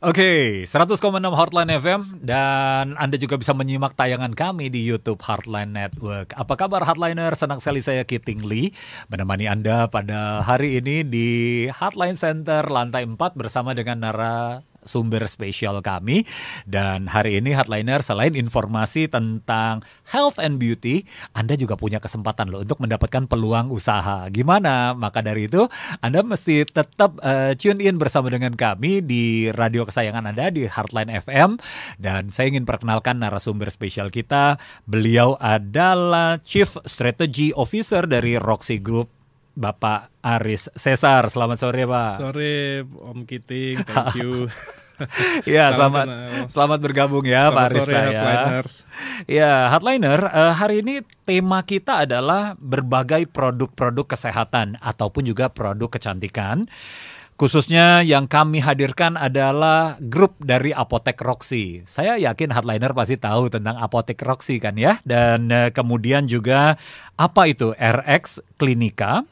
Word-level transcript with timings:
Oke, 0.00 0.64
100,6 0.64 0.96
Hotline 1.36 1.76
FM 1.76 2.24
dan 2.24 2.96
Anda 2.96 3.20
juga 3.20 3.36
bisa 3.36 3.52
menyimak 3.52 3.92
tayangan 3.92 4.32
kami 4.32 4.72
di 4.72 4.80
YouTube 4.80 5.20
Heartline 5.20 5.76
Network. 5.76 6.32
Apa 6.40 6.56
kabar 6.56 6.88
Hardliner? 6.88 7.36
Senang 7.36 7.60
sekali 7.60 7.84
saya 7.84 8.08
Kiting 8.08 8.40
Lee 8.48 8.72
menemani 9.12 9.44
Anda 9.44 9.92
pada 9.92 10.40
hari 10.40 10.80
ini 10.80 11.04
di 11.04 11.28
Hotline 11.68 12.16
Center 12.16 12.64
lantai 12.72 13.04
4 13.04 13.18
bersama 13.36 13.76
dengan 13.76 14.00
Nara 14.00 14.64
sumber 14.82 15.24
spesial 15.28 15.84
kami 15.84 16.24
dan 16.64 17.06
hari 17.06 17.38
ini 17.38 17.52
Hardliner 17.52 18.00
selain 18.00 18.32
informasi 18.34 19.06
tentang 19.06 19.84
health 20.08 20.40
and 20.40 20.56
beauty, 20.56 21.04
Anda 21.36 21.54
juga 21.54 21.76
punya 21.76 22.02
kesempatan 22.02 22.48
loh 22.48 22.64
untuk 22.64 22.80
mendapatkan 22.82 23.28
peluang 23.28 23.70
usaha. 23.70 24.26
Gimana? 24.32 24.96
Maka 24.96 25.20
dari 25.20 25.46
itu 25.46 25.68
Anda 26.00 26.24
mesti 26.24 26.64
tetap 26.66 27.20
uh, 27.20 27.52
tune 27.54 27.84
in 27.84 28.00
bersama 28.00 28.32
dengan 28.32 28.56
kami 28.56 29.04
di 29.04 29.52
radio 29.52 29.84
kesayangan 29.84 30.32
Anda 30.32 30.50
di 30.50 30.66
Heartline 30.66 31.12
FM 31.20 31.60
dan 32.00 32.32
saya 32.32 32.50
ingin 32.50 32.64
perkenalkan 32.64 33.20
narasumber 33.20 33.68
spesial 33.68 34.08
kita. 34.08 34.56
Beliau 34.88 35.36
adalah 35.38 36.40
Chief 36.40 36.68
Strategy 36.88 37.52
Officer 37.54 38.08
dari 38.08 38.40
Roxy 38.40 38.80
Group 38.80 39.19
Bapak 39.54 40.12
Aris 40.22 40.70
Cesar. 40.76 41.26
Selamat 41.28 41.58
sore, 41.58 41.84
Pak. 41.84 42.12
Sore, 42.20 42.84
Om 42.84 43.26
Kiting. 43.26 43.82
Thank 43.84 44.16
you. 44.20 44.46
ya, 45.48 45.72
selamat 45.72 46.06
selamat, 46.52 46.78
bergabung 46.84 47.24
ya, 47.24 47.48
selamat 47.48 47.56
Pak 47.56 47.64
Aris. 47.66 47.82
Sore, 47.82 47.94
ya. 48.12 48.32
Ya, 49.24 49.52
Hardliner, 49.72 50.20
uh, 50.28 50.52
hari 50.52 50.84
ini 50.84 51.00
tema 51.24 51.64
kita 51.64 52.04
adalah 52.04 52.52
berbagai 52.60 53.24
produk-produk 53.32 54.12
kesehatan 54.12 54.76
ataupun 54.80 55.24
juga 55.24 55.48
produk 55.48 55.88
kecantikan. 55.88 56.68
Khususnya 57.40 58.04
yang 58.04 58.28
kami 58.28 58.60
hadirkan 58.60 59.16
adalah 59.16 59.96
grup 59.96 60.36
dari 60.44 60.76
Apotek 60.76 61.24
Roxy. 61.24 61.80
Saya 61.88 62.20
yakin 62.20 62.52
Hardliner 62.52 62.92
pasti 62.92 63.16
tahu 63.16 63.48
tentang 63.48 63.80
Apotek 63.80 64.20
Roxy 64.20 64.60
kan 64.60 64.76
ya. 64.76 65.00
Dan 65.08 65.48
uh, 65.48 65.72
kemudian 65.72 66.28
juga 66.28 66.76
apa 67.16 67.48
itu 67.48 67.72
RX 67.80 68.44
Klinika 68.60 69.24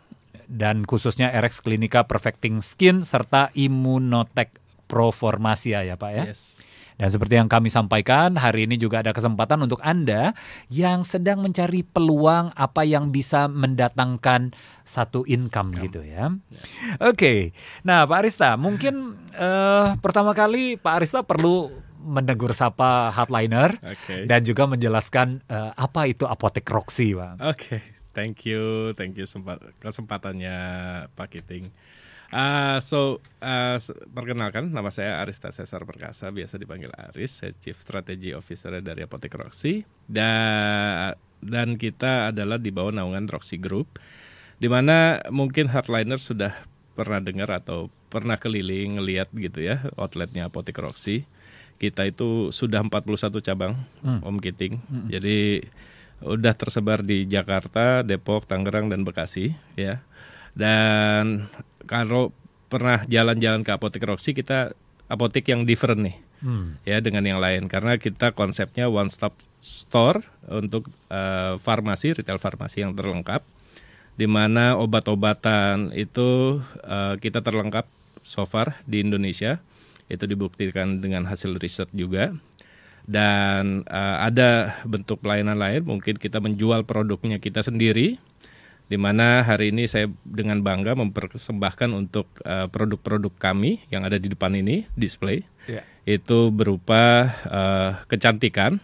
dan 0.49 0.89
khususnya 0.89 1.29
RX 1.31 1.61
Klinika 1.61 2.09
Perfecting 2.09 2.65
Skin 2.65 3.05
serta 3.05 3.53
Immunotech 3.53 4.57
Proformasia 4.89 5.85
ya 5.85 6.01
Pak 6.01 6.11
ya. 6.17 6.25
Yes. 6.33 6.59
Dan 6.99 7.15
seperti 7.15 7.39
yang 7.39 7.47
kami 7.47 7.71
sampaikan, 7.71 8.35
hari 8.35 8.67
ini 8.67 8.75
juga 8.75 9.07
ada 9.07 9.15
kesempatan 9.15 9.63
untuk 9.63 9.79
Anda 9.87 10.35
yang 10.67 11.07
sedang 11.07 11.47
mencari 11.47 11.87
peluang 11.87 12.51
apa 12.59 12.83
yang 12.83 13.15
bisa 13.15 13.47
mendatangkan 13.47 14.51
satu 14.83 15.23
income, 15.23 15.79
income. 15.79 15.85
gitu 15.87 16.03
ya. 16.03 16.35
ya. 16.51 16.63
Oke, 17.07 17.15
okay. 17.15 17.39
nah 17.87 18.03
Pak 18.03 18.19
Arista, 18.27 18.59
mungkin 18.59 19.15
uh, 19.39 19.95
pertama 20.03 20.35
kali 20.35 20.75
Pak 20.75 20.95
Arista 20.99 21.23
perlu 21.23 21.71
menegur 22.03 22.51
sapa 22.51 23.15
hardliner 23.15 23.79
okay. 23.79 24.27
dan 24.27 24.43
juga 24.43 24.67
menjelaskan 24.67 25.47
uh, 25.47 25.79
apa 25.79 26.11
itu 26.11 26.27
apotek 26.27 26.67
Roxy, 26.67 27.15
Pak. 27.15 27.33
Oke. 27.47 27.79
Okay. 27.79 27.98
Thank 28.19 28.50
you, 28.50 28.91
thank 28.98 29.14
you 29.14 29.30
sempat 29.30 29.62
kesempatannya 29.78 30.58
Pak 31.14 31.38
Kiting. 31.38 31.70
Uh, 32.34 32.83
so, 32.83 33.22
uh, 33.38 33.78
perkenalkan 34.11 34.74
nama 34.74 34.91
saya 34.91 35.22
Arista 35.22 35.55
Cesar 35.55 35.86
Perkasa, 35.86 36.27
biasa 36.34 36.58
dipanggil 36.58 36.91
Aris, 36.91 37.41
saya 37.41 37.55
Chief 37.55 37.78
Strategy 37.78 38.34
Officer 38.34 38.74
dari 38.83 39.06
Apotek 39.06 39.39
Roxy. 39.39 39.86
Dan 40.02 41.14
dan 41.39 41.78
kita 41.78 42.34
adalah 42.34 42.58
di 42.58 42.74
bawah 42.74 42.91
naungan 42.91 43.30
Roxy 43.30 43.55
Group, 43.55 44.02
di 44.58 44.66
mana 44.66 45.22
mungkin 45.30 45.70
hardliner 45.70 46.19
sudah 46.19 46.66
pernah 46.98 47.22
dengar 47.22 47.55
atau 47.55 47.86
pernah 48.11 48.34
keliling 48.34 48.98
ngelihat 48.98 49.30
gitu 49.30 49.62
ya 49.62 49.86
outletnya 49.94 50.50
Apotek 50.50 50.83
Roxy. 50.83 51.22
Kita 51.78 52.02
itu 52.02 52.50
sudah 52.50 52.83
41 52.83 53.39
cabang, 53.39 53.78
hmm. 54.02 54.27
Om 54.27 54.36
Kiting. 54.42 54.74
Hmm. 54.91 55.06
Jadi 55.06 55.62
udah 56.22 56.55
tersebar 56.55 57.06
di 57.06 57.27
Jakarta, 57.27 58.02
Depok, 58.02 58.47
Tangerang 58.48 58.90
dan 58.90 59.06
Bekasi 59.06 59.55
ya. 59.79 60.02
Dan 60.55 61.46
kalau 61.86 62.34
pernah 62.68 63.06
jalan-jalan 63.06 63.62
ke 63.62 63.70
apotek 63.70 64.05
Roxy 64.05 64.34
kita 64.34 64.74
apotek 65.07 65.46
yang 65.48 65.64
different 65.64 66.02
nih. 66.02 66.17
Hmm. 66.39 66.78
Ya 66.86 67.02
dengan 67.02 67.27
yang 67.27 67.42
lain 67.42 67.67
karena 67.67 67.98
kita 67.98 68.30
konsepnya 68.30 68.86
one 68.86 69.11
stop 69.11 69.34
store 69.58 70.23
untuk 70.46 70.86
uh, 71.11 71.58
farmasi, 71.58 72.14
retail 72.14 72.39
farmasi 72.39 72.86
yang 72.86 72.95
terlengkap 72.95 73.42
di 74.18 74.27
mana 74.27 74.74
obat-obatan 74.78 75.95
itu 75.95 76.58
uh, 76.86 77.14
kita 77.18 77.42
terlengkap 77.42 77.86
so 78.23 78.46
far 78.46 78.78
di 78.86 79.02
Indonesia. 79.02 79.62
Itu 80.08 80.24
dibuktikan 80.24 81.05
dengan 81.05 81.28
hasil 81.28 81.61
riset 81.61 81.92
juga 81.92 82.33
dan 83.08 83.89
uh, 83.89 84.20
ada 84.20 84.85
bentuk 84.85 85.24
pelayanan 85.24 85.57
lain 85.57 85.80
mungkin 85.89 86.20
kita 86.20 86.45
menjual 86.45 86.85
produknya 86.85 87.41
kita 87.41 87.64
sendiri 87.64 88.20
di 88.89 88.96
mana 89.01 89.45
hari 89.45 89.73
ini 89.73 89.89
saya 89.89 90.13
dengan 90.24 90.61
bangga 90.61 90.92
mempersembahkan 90.96 91.89
untuk 91.92 92.29
uh, 92.45 92.69
produk-produk 92.69 93.33
kami 93.36 93.80
yang 93.89 94.05
ada 94.05 94.20
di 94.20 94.29
depan 94.29 94.52
ini 94.57 94.85
display 94.92 95.45
yeah. 95.64 95.85
itu 96.05 96.52
berupa 96.52 97.33
uh, 97.48 97.91
kecantikan 98.08 98.80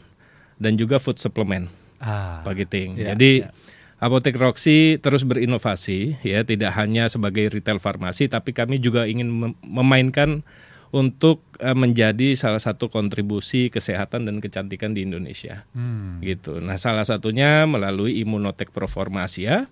dan 0.57 0.77
juga 0.81 0.97
food 1.01 1.21
supplement 1.21 1.69
ah, 2.01 2.45
Pak 2.45 2.53
Giting. 2.65 3.01
Yeah, 3.01 3.17
Jadi 3.17 3.33
yeah. 3.49 3.53
Apotek 4.01 4.37
Roxy 4.37 5.01
terus 5.01 5.25
berinovasi 5.25 6.21
ya 6.21 6.45
tidak 6.45 6.77
hanya 6.77 7.09
sebagai 7.09 7.49
retail 7.49 7.81
farmasi 7.81 8.29
tapi 8.29 8.53
kami 8.53 8.77
juga 8.77 9.09
ingin 9.09 9.57
memainkan 9.65 10.45
untuk 10.95 11.43
uh, 11.59 11.75
menjadi 11.75 12.39
salah 12.39 12.63
satu 12.63 12.87
kontribusi 12.87 13.67
kesehatan 13.67 14.31
dan 14.31 14.39
kecantikan 14.39 14.95
di 14.95 15.03
Indonesia. 15.03 15.67
Hmm. 15.75 16.23
Gitu. 16.23 16.63
Nah, 16.63 16.79
salah 16.79 17.03
satunya 17.03 17.67
melalui 17.67 18.23
Immunotech 18.23 18.71
Proformasia 18.71 19.67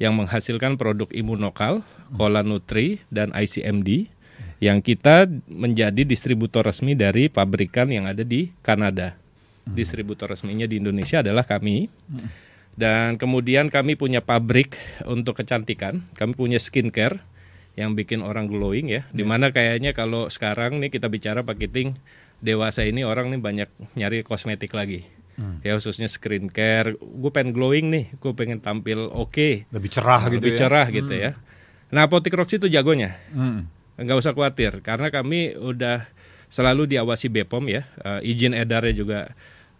yang 0.00 0.16
menghasilkan 0.16 0.80
produk 0.80 1.12
imunokal, 1.12 1.84
hmm. 1.84 2.40
Nutri 2.48 3.04
dan 3.12 3.36
ICMD 3.36 4.08
yang 4.64 4.80
kita 4.80 5.28
menjadi 5.52 6.08
distributor 6.08 6.64
resmi 6.64 6.96
dari 6.96 7.28
pabrikan 7.28 7.92
yang 7.92 8.08
ada 8.08 8.24
di 8.24 8.48
Kanada. 8.64 9.20
Hmm. 9.68 9.76
Distributor 9.76 10.32
resminya 10.32 10.64
di 10.64 10.80
Indonesia 10.80 11.20
adalah 11.20 11.44
kami. 11.44 11.92
Hmm. 12.08 12.32
Dan 12.72 13.20
kemudian 13.20 13.68
kami 13.68 14.00
punya 14.00 14.24
pabrik 14.24 14.80
untuk 15.04 15.36
kecantikan, 15.36 16.08
kami 16.16 16.32
punya 16.32 16.56
skincare 16.56 17.20
yang 17.72 17.96
bikin 17.96 18.20
orang 18.20 18.48
glowing 18.48 18.92
ya. 18.92 19.02
Yeah. 19.02 19.04
Di 19.12 19.24
mana 19.24 19.48
kayaknya 19.48 19.96
kalau 19.96 20.28
sekarang 20.28 20.80
nih 20.80 20.92
kita 20.92 21.08
bicara 21.08 21.40
paketing 21.40 21.96
dewasa 22.44 22.84
ini 22.84 23.06
orang 23.06 23.32
nih 23.32 23.40
banyak 23.40 23.68
nyari 23.96 24.26
kosmetik 24.26 24.76
lagi. 24.76 25.06
Hmm. 25.40 25.64
Ya 25.64 25.72
khususnya 25.80 26.12
skincare. 26.12 27.00
Gue 27.00 27.30
pengen 27.32 27.56
glowing 27.56 27.88
nih, 27.88 28.04
gue 28.20 28.32
pengen 28.36 28.60
tampil 28.60 29.08
oke, 29.08 29.32
okay. 29.32 29.52
lebih 29.72 29.88
cerah 29.88 30.28
gitu 30.28 30.44
lebih 30.44 30.52
ya. 30.52 30.58
cerah 30.60 30.86
gitu 30.92 31.14
hmm. 31.16 31.24
ya. 31.24 31.30
Nah, 31.92 32.08
Apotek 32.08 32.36
Roxy 32.36 32.60
itu 32.60 32.68
jagonya. 32.68 33.16
Hmm. 33.32 33.68
Nggak 33.96 34.18
usah 34.20 34.32
khawatir 34.32 34.80
karena 34.84 35.08
kami 35.08 35.56
udah 35.56 36.04
selalu 36.52 36.84
diawasi 36.92 37.32
BPOM 37.32 37.64
ya. 37.72 37.88
Uh, 38.04 38.20
izin 38.20 38.52
edarnya 38.52 38.92
juga 38.92 39.20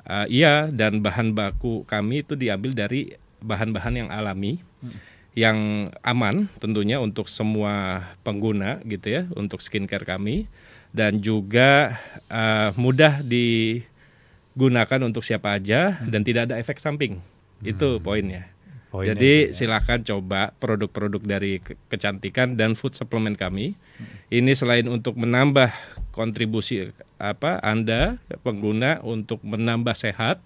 uh, 0.09 0.25
iya 0.33 0.73
dan 0.73 1.05
bahan 1.05 1.37
baku 1.37 1.85
kami 1.85 2.25
itu 2.25 2.33
diambil 2.33 2.73
dari 2.73 3.13
bahan-bahan 3.45 4.07
yang 4.07 4.09
alami. 4.09 4.65
Hmm 4.81 5.12
yang 5.33 5.89
aman 6.05 6.49
tentunya 6.61 7.01
untuk 7.01 7.25
semua 7.25 8.05
pengguna 8.21 8.85
gitu 8.85 9.09
ya 9.09 9.23
untuk 9.33 9.65
skincare 9.65 10.05
kami 10.05 10.45
dan 10.93 11.25
juga 11.25 11.97
uh, 12.29 12.77
mudah 12.77 13.25
digunakan 13.25 15.01
untuk 15.01 15.25
siapa 15.25 15.57
aja 15.57 15.97
hmm. 15.97 16.13
dan 16.13 16.21
tidak 16.21 16.43
ada 16.53 16.61
efek 16.61 16.77
samping 16.77 17.19
hmm. 17.19 17.73
itu 17.73 17.97
poinnya. 18.05 18.53
Poinnya 18.93 19.17
Jadi 19.17 19.33
ya. 19.49 19.53
silakan 19.57 20.05
coba 20.05 20.53
produk-produk 20.61 21.25
dari 21.25 21.65
kecantikan 21.89 22.61
dan 22.61 22.77
food 22.77 22.93
supplement 22.93 23.41
kami. 23.41 23.73
Hmm. 23.73 24.05
Ini 24.29 24.53
selain 24.53 24.85
untuk 24.85 25.17
menambah 25.17 25.73
kontribusi 26.13 26.93
apa 27.17 27.57
Anda 27.65 28.21
pengguna 28.45 29.01
untuk 29.01 29.41
menambah 29.41 29.97
sehat, 29.97 30.45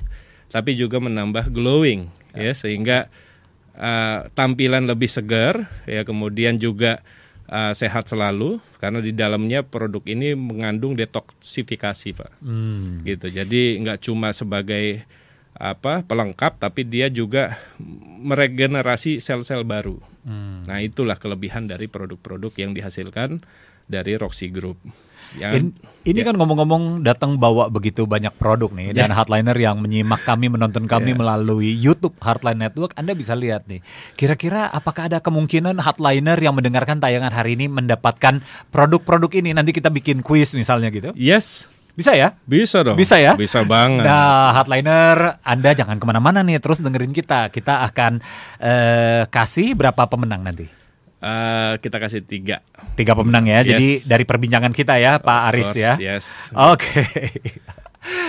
tapi 0.54 0.78
juga 0.78 1.02
menambah 1.02 1.50
glowing 1.50 2.06
ya, 2.38 2.46
ya 2.46 2.52
sehingga 2.54 3.10
uh, 3.76 4.28
tampilan 4.32 4.88
lebih 4.88 5.08
segar 5.08 5.68
ya 5.84 6.02
kemudian 6.02 6.56
juga 6.56 7.04
uh, 7.48 7.72
sehat 7.72 8.10
selalu 8.10 8.58
karena 8.82 8.98
di 9.00 9.12
dalamnya 9.14 9.62
produk 9.62 10.02
ini 10.08 10.34
mengandung 10.34 10.96
detoksifikasi 10.98 12.08
pak 12.16 12.32
hmm. 12.42 13.06
gitu 13.06 13.26
jadi 13.30 13.62
nggak 13.80 13.98
cuma 14.02 14.32
sebagai 14.32 15.04
apa 15.56 16.04
pelengkap 16.04 16.60
tapi 16.60 16.84
dia 16.84 17.08
juga 17.08 17.56
meregenerasi 18.20 19.24
sel-sel 19.24 19.64
baru 19.64 19.96
hmm. 20.28 20.68
nah 20.68 20.78
itulah 20.84 21.16
kelebihan 21.16 21.64
dari 21.64 21.88
produk-produk 21.88 22.52
yang 22.60 22.76
dihasilkan 22.76 23.40
dari 23.88 24.18
Roxy 24.18 24.52
Group 24.52 24.76
Yang 25.34 25.52
In- 25.58 25.74
ini 26.06 26.22
kan 26.22 26.38
ngomong-ngomong 26.38 27.02
datang 27.02 27.34
bawa 27.34 27.66
begitu 27.66 28.06
banyak 28.06 28.30
produk 28.38 28.70
nih 28.70 28.94
dan 28.94 29.10
hardliner 29.10 29.58
yang 29.58 29.82
menyimak 29.82 30.22
kami 30.22 30.46
menonton 30.46 30.86
kami 30.86 31.18
melalui 31.18 31.74
YouTube 31.74 32.14
Hardline 32.22 32.62
Network 32.62 32.94
Anda 32.94 33.18
bisa 33.18 33.34
lihat 33.34 33.66
nih. 33.66 33.82
Kira-kira 34.14 34.70
apakah 34.70 35.10
ada 35.10 35.18
kemungkinan 35.18 35.82
hardliner 35.82 36.38
yang 36.38 36.54
mendengarkan 36.54 37.02
tayangan 37.02 37.34
hari 37.34 37.58
ini 37.58 37.66
mendapatkan 37.66 38.38
produk-produk 38.70 39.34
ini 39.42 39.50
nanti 39.50 39.74
kita 39.74 39.90
bikin 39.90 40.22
kuis 40.22 40.54
misalnya 40.54 40.94
gitu? 40.94 41.10
yes, 41.18 41.66
Bisa 41.96 42.12
ya? 42.14 42.38
bisa 42.46 42.86
dong. 42.86 42.94
Bisa 42.94 43.16
ya? 43.18 43.34
Bisa 43.34 43.64
banget. 43.66 44.04
Nah, 44.04 44.52
hardliner, 44.52 45.40
Anda 45.40 45.72
jangan 45.72 45.96
ke 45.96 46.04
mana-mana 46.04 46.44
nih, 46.44 46.60
terus 46.60 46.78
dengerin 46.84 47.10
kita. 47.10 47.48
Kita 47.48 47.88
akan 47.88 48.20
eh, 48.60 49.24
kasih 49.26 49.72
berapa 49.72 50.04
pemenang 50.04 50.44
nanti? 50.44 50.85
Eh, 51.26 51.72
kita 51.82 51.96
kasih 51.98 52.22
tiga. 52.22 52.62
Tiga 52.94 53.18
pemenang 53.18 53.50
ya. 53.50 53.66
Yes. 53.66 53.68
Jadi 53.74 53.88
dari 54.06 54.24
perbincangan 54.24 54.70
kita 54.70 54.94
ya, 55.02 55.18
Pak 55.18 55.38
Of 55.42 55.46
Aris 55.50 55.68
course, 55.74 55.82
ya. 55.82 55.92
Yes. 55.98 56.24
Oke. 56.54 57.02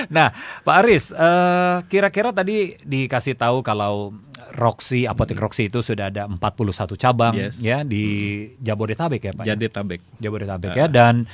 Nah, 0.10 0.34
Pak 0.66 0.76
Aris, 0.82 1.14
eh, 1.14 1.78
kira-kira 1.86 2.34
tadi 2.34 2.74
dikasih 2.82 3.38
tahu 3.38 3.62
kalau 3.62 4.10
Roxy, 4.58 5.06
apotek 5.06 5.38
Roxy 5.38 5.70
itu 5.70 5.86
sudah 5.86 6.10
ada 6.10 6.26
41 6.26 6.98
cabang 6.98 7.38
Yes. 7.38 7.62
ya 7.62 7.86
di 7.86 8.04
Jabodetabek 8.58 9.22
ya, 9.22 9.34
Pak. 9.38 9.46
ya? 9.46 9.54
Jadi 9.54 9.66
tabek 9.70 10.02
Jabodetabek 10.18 10.74
ya 10.74 10.90
dan 10.90 11.30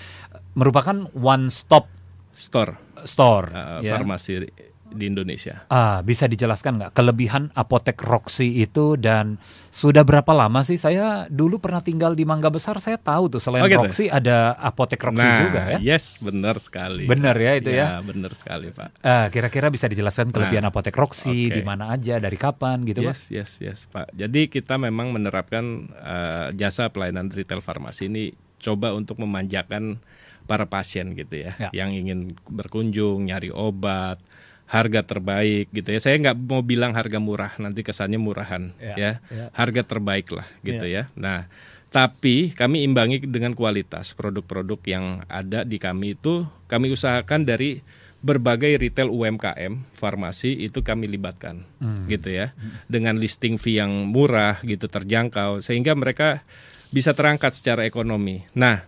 merupakan 0.59 1.07
one 1.15 1.47
stop 1.47 1.87
store 2.35 2.75
store 3.07 3.47
eh, 3.53 3.87
ya. 3.87 3.95
farmasi 3.95 4.43
di 4.85 5.07
Indonesia. 5.07 5.63
Ah, 5.67 5.99
bisa 5.99 6.25
dijelaskan 6.25 6.77
nggak 6.77 6.91
kelebihan 6.91 7.49
apotek 7.51 7.97
Roxy 7.99 8.59
itu 8.59 8.93
dan 8.93 9.39
sudah 9.67 10.01
berapa 10.01 10.27
lama 10.29 10.61
sih 10.61 10.75
saya 10.75 11.25
dulu 11.27 11.57
pernah 11.57 11.79
tinggal 11.79 12.13
di 12.13 12.23
Mangga 12.23 12.47
Besar 12.47 12.77
saya 12.77 12.95
tahu 12.95 13.25
tuh 13.27 13.39
selain 13.39 13.61
Oh, 13.61 13.67
gitu? 13.67 13.79
Roxy 13.79 14.05
ada 14.05 14.53
apotek 14.55 15.01
Roxy 15.01 15.23
nah, 15.23 15.39
juga 15.41 15.61
ya. 15.65 15.77
yes, 15.81 16.19
benar 16.19 16.59
sekali. 16.59 17.07
Benar 17.07 17.33
ya 17.35 17.51
itu 17.55 17.69
ya. 17.69 17.97
benar 18.01 18.33
sekali, 18.33 18.69
Pak. 18.69 19.01
Ah, 19.01 19.27
kira-kira 19.27 19.67
bisa 19.67 19.87
dijelaskan 19.87 20.29
kelebihan 20.29 20.61
apotek 20.63 20.93
Roxy 20.93 21.47
oke. 21.47 21.57
di 21.57 21.61
mana 21.61 21.89
aja 21.89 22.19
dari 22.19 22.35
kapan 22.35 22.83
gitu 22.83 23.01
Pak? 23.01 23.15
Yes, 23.17 23.21
yes, 23.29 23.51
yes, 23.59 23.79
Pak. 23.87 24.11
Jadi 24.11 24.45
kita 24.45 24.75
memang 24.75 25.09
menerapkan 25.09 25.63
eh, 25.89 26.47
jasa 26.53 26.87
pelayanan 26.87 27.29
retail 27.29 27.59
farmasi 27.59 28.05
ini 28.05 28.23
coba 28.59 28.91
untuk 28.91 29.17
memanjakan 29.17 29.97
para 30.43 30.67
pasien 30.67 31.15
gitu 31.15 31.39
ya, 31.39 31.55
Ya. 31.57 31.69
yang 31.73 31.91
ingin 31.91 32.35
berkunjung, 32.45 33.25
nyari 33.25 33.47
obat, 33.47 34.19
harga 34.67 35.01
terbaik 35.05 35.69
gitu 35.69 35.89
ya. 35.93 35.99
Saya 36.01 36.15
nggak 36.19 36.37
mau 36.39 36.61
bilang 36.65 36.95
harga 36.97 37.19
murah, 37.21 37.53
nanti 37.61 37.83
kesannya 37.85 38.17
murahan 38.17 38.73
Ya, 38.81 38.95
ya. 38.97 39.11
ya. 39.29 39.45
Harga 39.53 39.83
terbaik 39.85 40.31
lah 40.33 40.47
gitu 40.65 40.85
ya. 40.87 41.11
Nah, 41.13 41.45
tapi 41.93 42.49
kami 42.57 42.81
imbangi 42.81 43.21
dengan 43.21 43.53
kualitas 43.53 44.17
produk-produk 44.17 44.81
yang 44.89 45.05
ada 45.29 45.61
di 45.61 45.77
kami 45.77 46.17
itu 46.17 46.41
kami 46.65 46.89
usahakan 46.89 47.45
dari 47.45 47.85
berbagai 48.23 48.79
retail 48.79 49.11
UMKM 49.11 49.93
farmasi 49.93 50.55
itu 50.63 50.79
kami 50.79 51.11
libatkan 51.11 51.67
gitu 52.07 52.31
ya 52.31 52.55
dengan 52.87 53.19
listing 53.19 53.59
fee 53.59 53.83
yang 53.83 54.07
murah 54.09 54.63
gitu 54.63 54.87
terjangkau 54.87 55.59
sehingga 55.59 55.91
mereka 55.91 56.41
bisa 56.87 57.11
terangkat 57.11 57.51
secara 57.51 57.83
ekonomi. 57.83 58.47
Nah, 58.55 58.87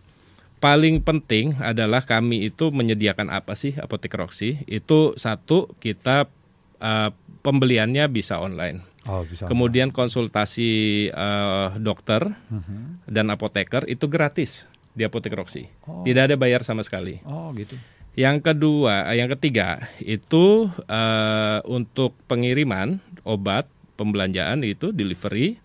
paling 0.58 1.00
penting 1.00 1.56
adalah 1.60 2.02
kami 2.02 2.48
itu 2.48 2.70
menyediakan 2.70 3.30
apa 3.30 3.54
sih 3.54 3.76
apotek 3.76 4.16
Roxy? 4.16 4.64
Itu 4.66 5.14
satu 5.16 5.72
kita 5.78 6.28
eh, 6.76 7.10
pembeliannya 7.40 8.10
bisa 8.10 8.42
online. 8.42 8.82
Oh, 9.06 9.22
bisa. 9.22 9.46
Kemudian 9.46 9.94
konsultasi 9.94 10.72
eh, 11.08 11.68
dokter 11.78 12.34
Mhm. 12.50 13.06
dan 13.06 13.30
apoteker 13.30 13.86
itu 13.86 14.10
gratis 14.10 14.66
di 14.92 15.04
apotek 15.04 15.36
Roxy. 15.36 15.68
Tidak 15.86 16.24
ada 16.32 16.36
bayar 16.36 16.64
sama 16.64 16.82
sekali. 16.82 17.20
Oh, 17.24 17.54
gitu. 17.54 17.78
Yang 18.16 18.48
kedua, 18.48 19.12
eh, 19.12 19.20
yang 19.20 19.30
ketiga 19.30 19.80
itu 20.00 20.68
eh, 20.88 21.60
untuk 21.68 22.16
pengiriman 22.26 22.98
obat 23.24 23.68
pembelanjaan 23.96 24.64
itu 24.64 24.92
delivery 24.92 25.60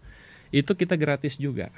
itu 0.51 0.73
kita 0.75 0.95
gratis 0.95 1.39
juga. 1.39 1.71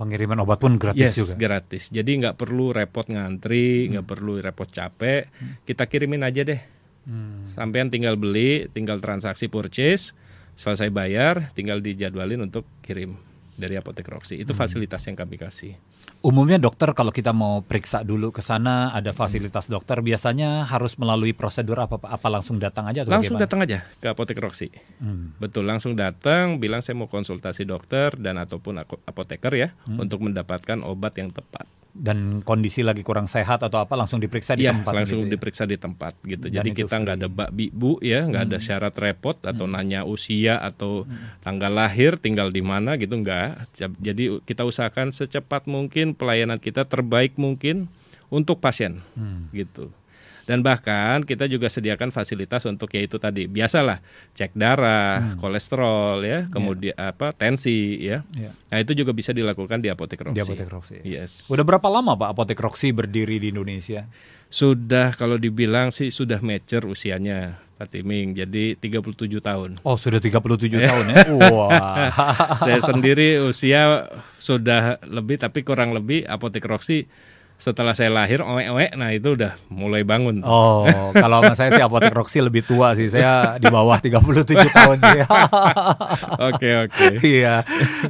Pengiriman 0.00 0.40
obat 0.40 0.56
pun 0.56 0.80
gratis 0.80 1.12
yes, 1.12 1.16
juga. 1.20 1.36
gratis. 1.36 1.92
Jadi 1.92 2.24
nggak 2.24 2.40
perlu 2.40 2.72
repot 2.72 3.04
ngantri, 3.04 3.92
nggak 3.92 4.06
perlu 4.08 4.40
repot 4.40 4.64
capek. 4.64 5.28
Kita 5.68 5.84
kirimin 5.84 6.24
aja 6.24 6.40
deh. 6.40 6.60
Hmm. 7.04 7.44
Sampean 7.44 7.92
tinggal 7.92 8.16
beli, 8.16 8.64
tinggal 8.72 8.96
transaksi 9.04 9.52
purchase, 9.52 10.16
selesai 10.56 10.88
bayar, 10.88 11.52
tinggal 11.52 11.84
dijadwalin 11.84 12.48
untuk 12.48 12.64
kirim 12.80 13.20
dari 13.60 13.76
apotek 13.76 14.08
Roxy. 14.08 14.40
Itu 14.40 14.56
fasilitas 14.56 15.04
yang 15.04 15.14
kami 15.14 15.36
kasih. 15.36 15.76
Umumnya 16.20 16.56
dokter 16.60 16.92
kalau 16.92 17.12
kita 17.12 17.32
mau 17.32 17.60
periksa 17.64 18.04
dulu 18.04 18.32
ke 18.32 18.40
sana 18.40 18.92
ada 18.92 19.12
fasilitas 19.12 19.68
dokter 19.68 20.00
biasanya 20.00 20.68
harus 20.68 20.96
melalui 21.00 21.32
prosedur 21.32 21.80
apa 21.80 21.96
apa 21.96 22.28
langsung 22.28 22.56
datang 22.60 22.88
aja 22.88 23.04
atau 23.04 23.12
Langsung 23.12 23.36
bagaimana? 23.36 23.44
datang 23.48 23.60
aja 23.64 23.78
ke 24.00 24.06
apotek 24.08 24.40
Roxy. 24.40 24.68
Hmm. 25.00 25.32
Betul, 25.40 25.68
langsung 25.68 25.96
datang, 25.96 26.60
bilang 26.60 26.80
saya 26.84 26.96
mau 26.96 27.08
konsultasi 27.08 27.64
dokter 27.64 28.16
dan 28.16 28.40
ataupun 28.40 28.80
apoteker 28.84 29.52
ya 29.56 29.68
untuk 29.86 30.24
mendapatkan 30.24 30.80
obat 30.84 31.16
yang 31.16 31.32
tepat. 31.32 31.68
Dan 31.90 32.40
kondisi 32.40 32.80
lagi 32.80 33.02
kurang 33.02 33.26
sehat 33.26 33.60
atau 33.60 33.82
apa 33.82 33.94
langsung 33.94 34.18
diperiksa 34.18 34.54
di 34.54 34.62
Iya, 34.62 34.72
tempat 34.72 34.92
langsung 34.94 35.20
gitu 35.20 35.26
ya? 35.26 35.32
diperiksa 35.34 35.64
di 35.64 35.76
tempat 35.76 36.12
gitu. 36.22 36.46
Dan 36.46 36.54
Jadi 36.54 36.70
kita 36.72 36.94
nggak 36.96 37.16
ada 37.18 37.28
bak 37.28 37.50
bu 37.50 37.98
ya, 37.98 38.24
nggak 38.24 38.42
ada 38.46 38.58
syarat 38.58 38.94
repot 38.94 39.36
atau 39.36 39.66
nanya 39.66 40.02
usia 40.02 40.56
atau 40.56 41.04
tanggal 41.40 41.68
lahir, 41.68 42.14
tinggal 42.16 42.48
di 42.48 42.62
mana 42.62 42.94
gitu 42.94 43.14
nggak. 43.14 43.74
Jadi 43.76 44.40
kita 44.42 44.62
usahakan 44.62 45.10
secepat 45.10 45.66
mungkin 45.66 46.14
pelayanan 46.14 46.56
kita 46.56 46.86
terbaik 46.86 47.34
mungkin 47.34 47.90
untuk 48.30 48.62
pasien 48.62 49.02
Hmm. 49.12 49.50
gitu. 49.50 49.90
Dan 50.50 50.66
bahkan 50.66 51.22
kita 51.22 51.46
juga 51.46 51.70
sediakan 51.70 52.10
fasilitas 52.10 52.66
untuk 52.66 52.90
yaitu 52.98 53.22
tadi 53.22 53.46
biasalah 53.46 54.02
cek 54.34 54.58
darah, 54.58 55.38
kolesterol 55.38 56.26
ya, 56.26 56.50
kemudian 56.50 56.98
apa 56.98 57.30
tensi 57.30 58.02
ya. 58.02 58.26
Iya. 58.34 58.50
Nah 58.50 58.78
itu 58.82 58.98
juga 58.98 59.14
bisa 59.14 59.30
dilakukan 59.30 59.78
di 59.78 59.86
apotek 59.94 60.26
Roxy. 60.26 60.34
Di 60.34 60.42
apotek 60.42 60.66
Roxy. 60.66 60.98
Yes. 61.06 61.46
Udah 61.46 61.62
berapa 61.62 61.86
lama 61.86 62.18
Pak 62.18 62.34
apotek 62.34 62.58
Roxy 62.58 62.90
berdiri 62.90 63.38
di 63.38 63.54
Indonesia? 63.54 64.10
Sudah 64.50 65.14
kalau 65.14 65.38
dibilang 65.38 65.94
sih 65.94 66.10
sudah 66.10 66.42
mature 66.42 66.82
usianya 66.82 67.62
Pak 67.78 67.94
Timing. 67.94 68.34
Jadi 68.34 68.74
37 68.74 69.38
tahun. 69.38 69.70
Oh 69.86 69.94
sudah 69.94 70.18
37 70.18 70.82
tahun 70.90 71.04
ya? 71.14 71.22
Wah. 71.46 72.10
Saya 72.58 72.82
sendiri 72.82 73.38
usia 73.38 74.10
sudah 74.34 74.98
lebih 75.06 75.38
tapi 75.38 75.62
kurang 75.62 75.94
lebih 75.94 76.26
apotek 76.26 76.66
Roxy 76.66 77.06
setelah 77.60 77.92
saya 77.92 78.08
lahir 78.08 78.40
oe-oe 78.40 78.96
nah 78.96 79.12
itu 79.12 79.36
udah 79.36 79.52
mulai 79.68 80.00
bangun. 80.00 80.40
Oh, 80.40 80.88
kalau 81.12 81.44
sama 81.44 81.52
saya 81.52 81.70
sih 81.76 81.84
apotek 81.84 82.16
Roxy 82.16 82.40
lebih 82.40 82.64
tua 82.64 82.96
sih. 82.96 83.12
Saya 83.12 83.60
di 83.60 83.68
bawah 83.68 84.00
37 84.00 84.24
tahun 84.72 84.96
sih. 84.96 85.20
Oke 86.50 86.70
oke. 86.88 87.06
Iya. 87.20 87.60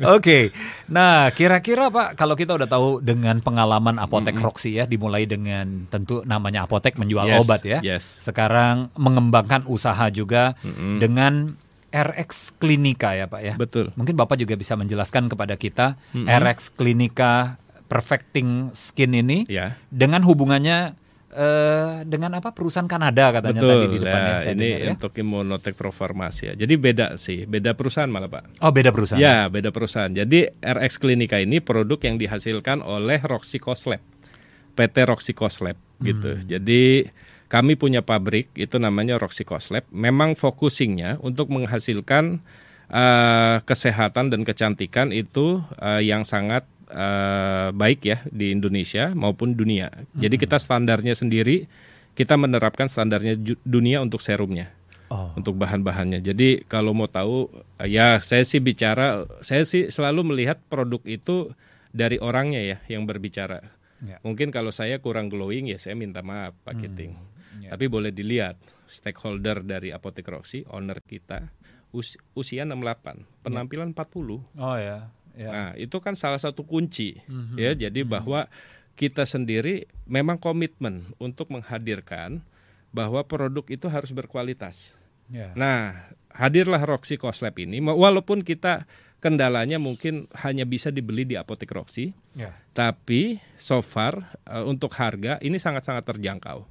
Oke. 0.07 0.55
Nah, 0.87 1.35
kira-kira 1.35 1.91
Pak, 1.91 2.15
kalau 2.15 2.39
kita 2.39 2.55
udah 2.55 2.71
tahu 2.71 3.03
dengan 3.03 3.43
pengalaman 3.43 3.99
apotek 3.99 4.39
Roxy 4.39 4.79
ya, 4.79 4.87
dimulai 4.87 5.27
dengan 5.27 5.91
tentu 5.91 6.23
namanya 6.23 6.71
apotek 6.71 6.95
menjual 6.95 7.27
Yes, 7.27 7.41
obat 7.43 7.61
ya. 7.67 7.79
yes. 7.83 8.05
Sekarang 8.23 8.95
mengembangkan 8.95 9.67
usaha 9.67 10.07
juga 10.15 10.55
dengan 11.03 11.59
RX 11.91 12.55
Klinika 12.63 13.19
ya, 13.19 13.27
Pak 13.27 13.41
ya. 13.43 13.55
Betul. 13.59 13.91
Mungkin 13.99 14.15
Bapak 14.15 14.39
juga 14.39 14.55
bisa 14.55 14.79
menjelaskan 14.79 15.27
kepada 15.27 15.59
kita 15.59 15.99
RX 16.15 16.71
Klinika 16.79 17.59
Perfecting 17.91 18.71
Skin 18.71 19.19
ini 19.19 19.51
Ya. 19.51 19.75
dengan 19.91 20.23
hubungannya 20.23 20.95
eh, 21.31 22.03
dengan 22.07 22.39
apa 22.39 22.51
perusahaan 22.51 22.87
Kanada 22.87 23.31
katanya 23.31 23.63
tadi 23.63 23.87
di 23.87 23.99
Betul. 23.99 24.03
depan 24.03 24.19
yang 24.21 24.35
Nah, 24.35 24.43
saya 24.43 24.55
ini 24.55 24.67
dengar 24.67 24.83
ya. 24.83 24.91
untuk 24.95 25.13
Immunotech 25.15 25.75
Profarmasi 25.75 26.43
ya. 26.51 26.55
Jadi 26.55 26.75
beda 26.75 27.07
sih, 27.19 27.47
beda 27.47 27.75
perusahaan 27.75 28.11
malah 28.11 28.27
Pak. 28.27 28.63
Oh, 28.63 28.71
beda 28.71 28.91
perusahaan. 28.91 29.19
Ya, 29.19 29.47
beda 29.47 29.71
perusahaan. 29.71 30.11
Jadi 30.11 30.51
RX 30.59 30.99
Klinika 30.99 31.39
ini 31.39 31.59
produk 31.59 31.99
yang 32.03 32.19
dihasilkan 32.19 32.83
oleh 32.83 33.23
Roxy 33.23 33.59
Coslab. 33.59 34.03
PT 34.75 34.97
Roxy 35.07 35.35
Coslab 35.35 35.79
gitu. 36.01 36.35
Jadi 36.43 37.11
kami 37.47 37.75
punya 37.75 38.03
pabrik 38.03 38.51
itu 38.55 38.79
namanya 38.79 39.15
Roxy 39.15 39.43
Coslab. 39.43 39.87
Memang 39.91 40.35
focusingnya 40.35 41.19
untuk 41.21 41.51
menghasilkan 41.51 42.43
eh, 42.89 43.57
kesehatan 43.63 44.35
dan 44.35 44.43
kecantikan 44.43 45.15
itu 45.15 45.63
eh, 45.79 46.03
yang 46.03 46.27
sangat 46.27 46.67
eh, 46.91 47.69
baik 47.73 48.01
ya 48.03 48.19
di 48.27 48.51
Indonesia 48.51 49.11
maupun 49.13 49.55
dunia. 49.55 49.89
Jadi 50.13 50.37
kita 50.37 50.57
standarnya 50.57 51.15
sendiri 51.15 51.71
kita 52.11 52.35
menerapkan 52.35 52.85
standarnya 52.85 53.35
dunia 53.63 53.99
untuk 53.99 54.19
serumnya 54.19 54.75
Oh. 55.07 55.35
untuk 55.35 55.55
bahan-bahannya. 55.57 56.21
Jadi 56.21 56.63
kalau 56.65 56.91
mau 56.91 57.07
tahu 57.07 57.51
ya 57.81 58.19
saya 58.21 58.43
sih 58.43 58.59
bicara 58.59 59.23
saya 59.41 59.63
sih 59.63 59.89
selalu 59.89 60.23
melihat 60.25 60.63
produk 60.65 61.03
itu 61.05 61.51
dari 61.91 62.15
orangnya 62.17 62.63
ya 62.63 62.79
yang 62.89 63.03
berbicara. 63.03 63.59
Ya. 64.01 64.23
Mungkin 64.23 64.49
kalau 64.49 64.71
saya 64.71 64.99
kurang 64.99 65.27
glowing 65.27 65.67
ya 65.67 65.77
saya 65.77 65.95
minta 65.95 66.23
maaf 66.23 66.55
Pak 66.63 66.79
Kiting. 66.79 67.13
Tapi 67.67 67.85
boleh 67.87 68.11
dilihat 68.11 68.55
stakeholder 68.87 69.63
dari 69.63 69.91
Apotek 69.91 70.27
Roxy, 70.27 70.63
owner 70.67 70.99
kita 71.01 71.51
us- 71.91 72.19
usia 72.33 72.63
68, 72.63 73.23
penampilan 73.43 73.91
40. 73.91 74.43
Oh 74.53 74.75
ya. 74.75 75.11
Ya. 75.41 75.49
Nah, 75.49 75.71
itu 75.81 75.97
kan 76.05 76.13
salah 76.13 76.37
satu 76.37 76.69
kunci 76.69 77.17
ya. 77.57 77.73
Jadi 77.73 78.05
bahwa 78.05 78.45
kita 78.93 79.25
sendiri 79.25 79.89
memang 80.05 80.37
komitmen 80.37 81.17
untuk 81.17 81.49
menghadirkan 81.49 82.45
bahwa 82.93 83.25
produk 83.25 83.65
itu 83.73 83.89
harus 83.89 84.13
berkualitas. 84.13 84.93
Ya. 85.33 85.55
Nah, 85.57 86.11
hadirlah 86.29 86.83
Roxy 86.85 87.17
Coslab 87.17 87.57
ini 87.57 87.81
walaupun 87.81 88.45
kita 88.45 88.85
kendalanya 89.23 89.77
mungkin 89.77 90.27
hanya 90.33 90.65
bisa 90.65 90.89
dibeli 90.89 91.29
di 91.29 91.37
apotek 91.37 91.71
Roxy, 91.71 92.17
Ya. 92.33 92.57
tapi 92.73 93.37
so 93.61 93.79
far 93.85 94.37
eh, 94.49 94.65
untuk 94.65 94.91
harga 94.97 95.37
ini 95.41 95.57
sangat-sangat 95.61 96.05
terjangkau. 96.05 96.67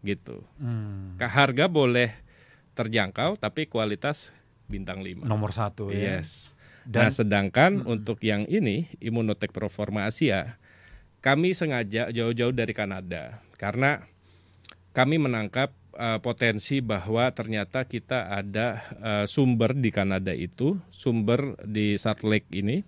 Gitu. 0.00 0.40
Hmm. 0.56 1.20
Harga 1.20 1.68
boleh 1.68 2.08
terjangkau 2.72 3.36
tapi 3.36 3.68
kualitas 3.68 4.32
bintang 4.64 5.04
5. 5.04 5.26
Nomor 5.28 5.52
satu 5.52 5.92
ya. 5.92 6.18
Yes. 6.18 6.56
Dan 6.88 7.08
nah, 7.08 7.12
sedangkan 7.12 7.84
untuk 7.84 8.24
yang 8.24 8.48
ini 8.48 8.88
Immunotek 8.98 9.52
Proforma 9.52 10.08
Asia, 10.08 10.56
kami 11.20 11.52
sengaja 11.52 12.08
jauh-jauh 12.08 12.56
dari 12.56 12.72
Kanada. 12.72 13.38
Karena 13.60 14.00
kami 14.96 15.20
menangkap 15.20 15.70
uh, 15.94 16.18
potensi 16.18 16.80
bahwa 16.80 17.28
ternyata 17.30 17.84
kita 17.84 18.32
ada 18.32 18.80
uh, 18.98 19.26
sumber 19.28 19.76
di 19.76 19.92
Kanada 19.92 20.32
itu, 20.32 20.80
sumber 20.90 21.54
di 21.62 21.94
Salt 22.00 22.24
Lake 22.24 22.48
ini 22.50 22.82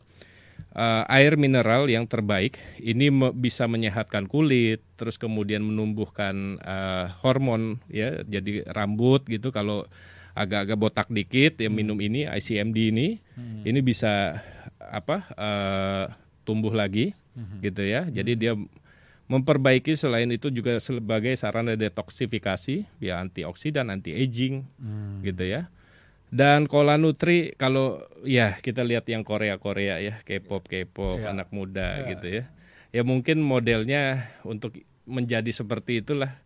uh, 0.74 1.04
air 1.06 1.36
mineral 1.36 1.86
yang 1.86 2.08
terbaik. 2.08 2.58
Ini 2.80 3.12
me- 3.12 3.36
bisa 3.36 3.68
menyehatkan 3.68 4.26
kulit, 4.26 4.82
terus 4.96 5.20
kemudian 5.20 5.62
menumbuhkan 5.62 6.58
uh, 6.64 7.12
hormon 7.20 7.78
ya, 7.92 8.24
jadi 8.24 8.66
rambut 8.72 9.28
gitu. 9.28 9.52
Kalau 9.52 9.86
agak-agak 10.32 10.78
botak 10.78 11.08
dikit 11.08 11.60
ya 11.60 11.68
minum 11.68 11.96
ini 11.98 12.24
ICMD 12.24 12.76
ini 12.90 13.08
ini 13.62 13.80
bisa 13.80 14.40
apa 14.78 15.28
uh, 15.36 16.04
tumbuh 16.42 16.72
lagi 16.72 17.12
gitu 17.60 17.80
ya. 17.80 18.04
Jadi 18.08 18.32
dia 18.36 18.52
memperbaiki 19.24 19.96
selain 19.96 20.28
itu 20.28 20.52
juga 20.52 20.76
sebagai 20.76 21.32
sarana 21.34 21.72
detoksifikasi 21.72 22.84
ya 23.00 23.16
antioksidan, 23.18 23.88
anti 23.88 24.12
aging 24.12 24.66
gitu 25.24 25.44
ya. 25.46 25.72
Dan 26.28 26.64
Kola 26.64 26.96
Nutri 26.96 27.52
kalau 27.56 28.00
ya 28.24 28.56
kita 28.56 28.80
lihat 28.84 29.04
yang 29.04 29.20
Korea-Korea 29.20 30.00
ya, 30.00 30.14
K-pop 30.24 30.64
K-pop 30.64 31.20
Ya. 31.20 31.32
anak 31.32 31.52
muda 31.52 32.08
gitu 32.08 32.26
ya. 32.28 32.44
Ya 32.92 33.00
mungkin 33.04 33.40
modelnya 33.40 34.28
untuk 34.44 34.76
menjadi 35.04 35.48
seperti 35.48 36.00
itulah 36.04 36.40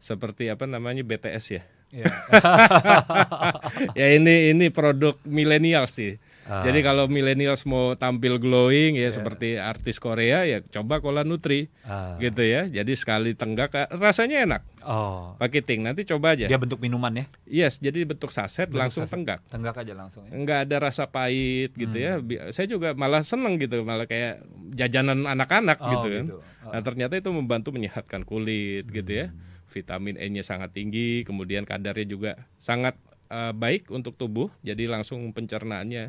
seperti 0.00 0.48
apa 0.48 0.64
namanya 0.64 1.04
BTS 1.04 1.44
ya. 1.52 1.62
Ya. 1.90 2.06
ya 3.98 4.06
ini 4.12 4.50
ini 4.50 4.66
produk 4.68 5.18
milenial 5.24 5.86
sih. 5.86 6.16
Ah. 6.44 6.66
Jadi 6.66 6.82
kalau 6.82 7.06
millennials 7.06 7.62
mau 7.62 7.94
tampil 7.94 8.38
glowing 8.38 8.98
ya 8.98 9.06
seperti 9.08 9.54
artis 9.54 9.98
Korea 9.98 10.42
ya 10.42 10.58
coba 10.60 10.98
Kola 10.98 11.22
Nutri 11.22 11.70
Ah. 11.82 12.18
gitu 12.18 12.42
ya. 12.42 12.66
Jadi 12.66 12.94
sekali 12.94 13.34
tenggak 13.34 13.70
ah, 13.72 13.86
rasanya 13.88 14.42
enak. 14.42 14.62
Oh. 14.82 15.34
Pakai 15.36 15.62
ting 15.62 15.82
nanti 15.82 16.02
coba 16.02 16.34
aja. 16.34 16.46
Dia 16.46 16.58
bentuk 16.58 16.78
minuman 16.78 17.10
ya. 17.12 17.24
Yes, 17.44 17.78
jadi 17.78 18.02
bentuk 18.02 18.30
saset 18.30 18.66
Bentuk 18.66 18.82
langsung 18.82 19.04
saset. 19.04 19.14
tenggak. 19.14 19.38
Tenggak 19.46 19.78
aja 19.78 19.94
langsung 19.94 20.26
ya. 20.26 20.32
Enggak 20.32 20.58
ada 20.66 20.76
rasa 20.80 21.06
pahit 21.06 21.70
gitu 21.72 21.94
ya. 21.94 22.18
Hmm. 22.18 22.26
Bi- 22.26 22.42
Saya 22.50 22.66
juga 22.66 22.94
malah 22.94 23.22
seneng 23.22 23.54
gitu, 23.56 23.82
malah 23.82 24.06
kayak 24.06 24.42
jajanan 24.74 25.22
anak-anak 25.24 25.78
Oh, 25.78 25.90
gitu 25.92 26.08
kan. 26.08 26.24
gitu. 26.24 26.38
Oh. 26.60 26.70
Nah, 26.70 26.82
ternyata 26.82 27.14
itu 27.14 27.30
membantu 27.30 27.70
menyehatkan 27.70 28.22
kulit 28.22 28.86
gitu 28.86 29.06
ya. 29.12 29.26
Hmm. 29.28 29.49
Vitamin 29.70 30.18
E-nya 30.18 30.42
sangat 30.42 30.74
tinggi, 30.74 31.22
kemudian 31.22 31.62
kadarnya 31.62 32.04
juga 32.04 32.32
sangat 32.58 32.98
eh, 33.30 33.54
baik 33.54 33.88
untuk 33.94 34.18
tubuh. 34.18 34.50
Jadi 34.66 34.90
langsung 34.90 35.30
pencernaannya 35.30 36.04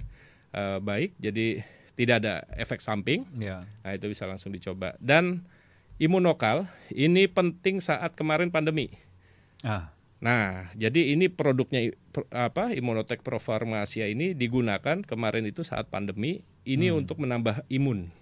eh, 0.52 0.80
baik, 0.82 1.16
jadi 1.22 1.62
tidak 1.96 2.16
ada 2.26 2.34
efek 2.58 2.82
samping. 2.82 3.30
Ya. 3.38 3.70
Nah, 3.86 3.92
itu 3.94 4.10
bisa 4.10 4.26
langsung 4.26 4.50
dicoba. 4.50 4.98
Dan 4.98 5.46
imunokal 6.02 6.66
ini 6.90 7.30
penting 7.30 7.78
saat 7.78 8.18
kemarin 8.18 8.50
pandemi. 8.50 8.90
Ah. 9.62 9.94
Nah, 10.22 10.70
jadi 10.78 11.18
ini 11.18 11.34
produknya 11.34 11.94
apa 12.30 12.74
Immunotek 12.78 13.26
Pro 13.26 13.42
Farmasia 13.42 14.06
ini 14.06 14.38
digunakan 14.38 15.02
kemarin 15.02 15.50
itu 15.50 15.66
saat 15.66 15.90
pandemi 15.90 16.46
ini 16.62 16.94
Hmm. 16.94 17.06
untuk 17.06 17.18
menambah 17.22 17.66
imun. 17.74 18.14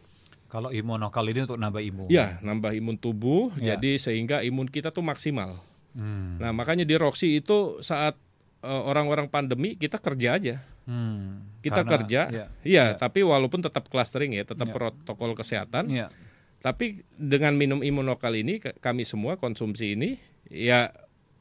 Kalau 0.50 0.74
imunokal 0.74 1.29
ini 1.29 1.46
untuk 1.46 1.62
nambah 1.62 1.77
imun. 1.79 2.10
Ya, 2.10 2.41
nambah 2.41 2.74
imun 2.74 2.98
tubuh 2.98 3.53
Ya. 3.56 3.77
jadi 3.77 4.01
sehingga 4.01 4.41
imun 4.41 4.65
kita 4.65 4.89
tuh 4.89 5.06
maksimal. 5.06 5.62
Hmm. 5.94 6.41
Nah, 6.41 6.50
makanya 6.51 6.84
di 6.84 6.98
Roxy 6.98 7.38
itu 7.38 7.79
saat 7.79 8.18
eh, 8.60 8.68
orang-orang 8.68 9.32
pandemi 9.32 9.77
kita 9.77 9.96
kerja 9.96 10.36
aja. 10.36 10.56
Hmm. 10.84 11.48
Kita 11.62 11.79
Karena- 11.79 11.91
kerja. 11.96 12.22
Ya. 12.27 12.46
Iya, 12.60 12.86
tapi 12.94 13.24
walaupun 13.24 13.62
tetap 13.62 13.88
clustering 13.88 14.36
ya, 14.36 14.44
tetap 14.44 14.68
Ya. 14.68 14.74
protokol 14.75 15.32
kesehatan. 15.32 15.88
Ya. 15.88 16.12
Tapi 16.60 17.08
dengan 17.13 17.56
minum 17.56 17.79
imunokal 17.79 18.36
ini 18.36 18.60
kami 18.60 19.08
semua 19.08 19.39
konsumsi 19.39 19.96
ini 19.96 20.20
ya 20.51 20.91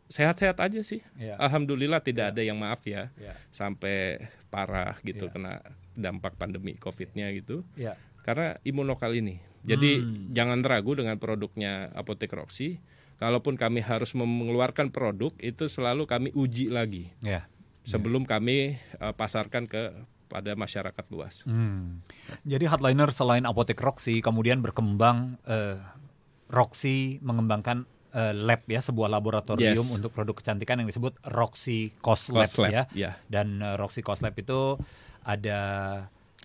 sehat-sehat 0.07 0.63
aja 0.63 0.79
sih. 0.81 1.03
Ya. 1.19 1.35
Alhamdulillah 1.37 1.99
tidak 2.01 2.37
ada 2.37 2.43
yang 2.45 2.55
maaf 2.55 2.87
ya 2.87 3.11
Ya. 3.19 3.35
sampai 3.51 4.23
parah 4.49 4.95
gitu 5.03 5.27
Ya. 5.27 5.33
kena 5.35 5.53
dampak 5.99 6.39
pandemi 6.39 6.79
Covid-nya 6.79 7.29
gitu. 7.35 7.67
Ya. 7.75 7.99
Karena 8.29 8.61
imunokal 8.61 9.17
ini. 9.17 9.41
Jadi 9.65 9.97
Hmm. 9.97 10.29
jangan 10.31 10.61
ragu 10.61 10.93
dengan 10.93 11.17
produknya 11.17 11.89
Apotek 11.93 12.29
Roxy. 12.31 12.77
Kalaupun 13.17 13.57
kami 13.57 13.81
harus 13.81 14.13
mengeluarkan 14.13 14.93
produk 14.93 15.33
itu 15.41 15.65
selalu 15.67 16.05
kami 16.05 16.29
uji 16.31 16.69
lagi 16.69 17.11
Ya. 17.19 17.49
sebelum 17.83 18.23
kami 18.23 18.77
eh, 18.77 19.15
pasarkan 19.17 19.65
ke 19.65 19.97
pada 20.29 20.53
masyarakat 20.53 21.05
luas. 21.09 21.41
Hmm. 21.43 22.05
Jadi 22.45 22.69
Hardliner 22.69 23.09
selain 23.09 23.43
Apotek 23.43 23.81
Roxy 23.81 24.21
kemudian 24.21 24.61
berkembang 24.61 25.41
eh, 25.43 25.81
Roxy 26.49 27.17
mengembangkan 27.21 27.85
eh, 28.09 28.33
lab 28.33 28.65
ya 28.65 28.81
sebuah 28.81 29.09
laboratorium 29.11 29.85
Yes. 29.85 29.93
untuk 29.93 30.13
produk 30.13 30.33
kecantikan 30.35 30.79
yang 30.79 30.89
disebut 30.89 31.17
Roxy 31.29 31.93
Cos 31.99 32.29
Lab, 32.29 32.47
Cos 32.47 32.61
Lab, 32.61 32.73
ya. 32.73 32.83
ya. 32.95 33.11
Dan 33.27 33.61
eh, 33.61 33.77
Roxy 33.77 34.01
Cos 34.01 34.23
Lab 34.23 34.33
itu 34.33 34.79
ada 35.25 35.61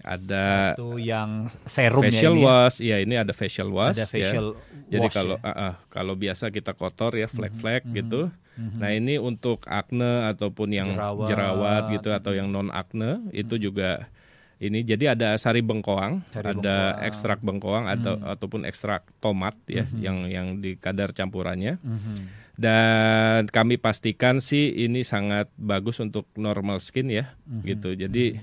Ada 0.02 0.74
satu 0.74 0.98
yang 0.98 1.46
serum 1.64 2.02
facial 2.02 2.34
ya 2.34 2.36
ini. 2.36 2.44
wash, 2.44 2.78
iya 2.80 2.98
ini 2.98 3.14
ada 3.14 3.30
facial 3.32 3.70
wash. 3.70 3.94
Ada 3.94 4.04
ya. 4.04 4.08
facial 4.08 4.46
Jadi 4.90 5.00
wash 5.00 5.14
kalau 5.14 5.38
ya. 5.38 5.46
ah, 5.46 5.54
ah, 5.54 5.74
kalau 5.88 6.14
biasa 6.14 6.50
kita 6.50 6.74
kotor 6.74 7.14
ya 7.14 7.26
flek-flek 7.26 7.84
Mhm, 7.84 7.94
gitu. 7.94 8.22
mhm. 8.56 8.80
Nah 8.80 8.90
ini 8.92 9.16
untuk 9.16 9.64
akne 9.66 10.28
ataupun 10.28 10.70
yang 10.70 10.90
Jerawat. 10.90 11.28
jerawat, 11.28 11.84
gitu 11.92 12.10
atau 12.10 12.32
yang 12.32 12.48
non 12.48 12.68
akne 12.70 13.22
itu 13.32 13.56
juga 13.58 14.10
ini 14.58 14.80
jadi 14.82 15.14
ada 15.14 15.36
sari 15.36 15.60
bengkoang, 15.60 16.24
Sari 16.26 16.46
ada 16.48 16.56
bengkoang. 16.90 17.06
ekstrak 17.06 17.40
bengkoang 17.42 17.86
atau 17.86 18.14
Mhm. 18.16 18.28
ataupun 18.30 18.62
ekstrak 18.64 19.04
tomat 19.20 19.54
ya 19.68 19.86
Mhm. 19.86 19.98
yang 20.00 20.18
yang 20.26 20.48
di 20.58 20.74
kadar 20.76 21.12
campurannya. 21.12 21.78
Mhm. 21.78 22.42
Dan 22.54 23.50
kami 23.50 23.76
pastikan 23.76 24.38
sih 24.38 24.70
ini 24.80 25.02
sangat 25.02 25.50
bagus 25.56 25.98
untuk 25.98 26.30
normal 26.34 26.78
skin 26.78 27.10
ya 27.10 27.34
Mhm. 27.44 27.62
gitu. 27.64 27.90
Jadi 27.94 28.38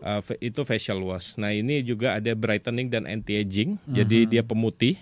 uh, 0.00 0.22
itu 0.38 0.60
facial 0.62 1.00
wash. 1.00 1.36
Nah 1.36 1.50
ini 1.50 1.80
juga 1.80 2.16
ada 2.16 2.30
brightening 2.32 2.88
dan 2.88 3.04
anti 3.04 3.34
aging. 3.34 3.78
Jadi 3.84 4.24
Mhm. 4.24 4.30
dia 4.30 4.42
pemutih 4.42 4.94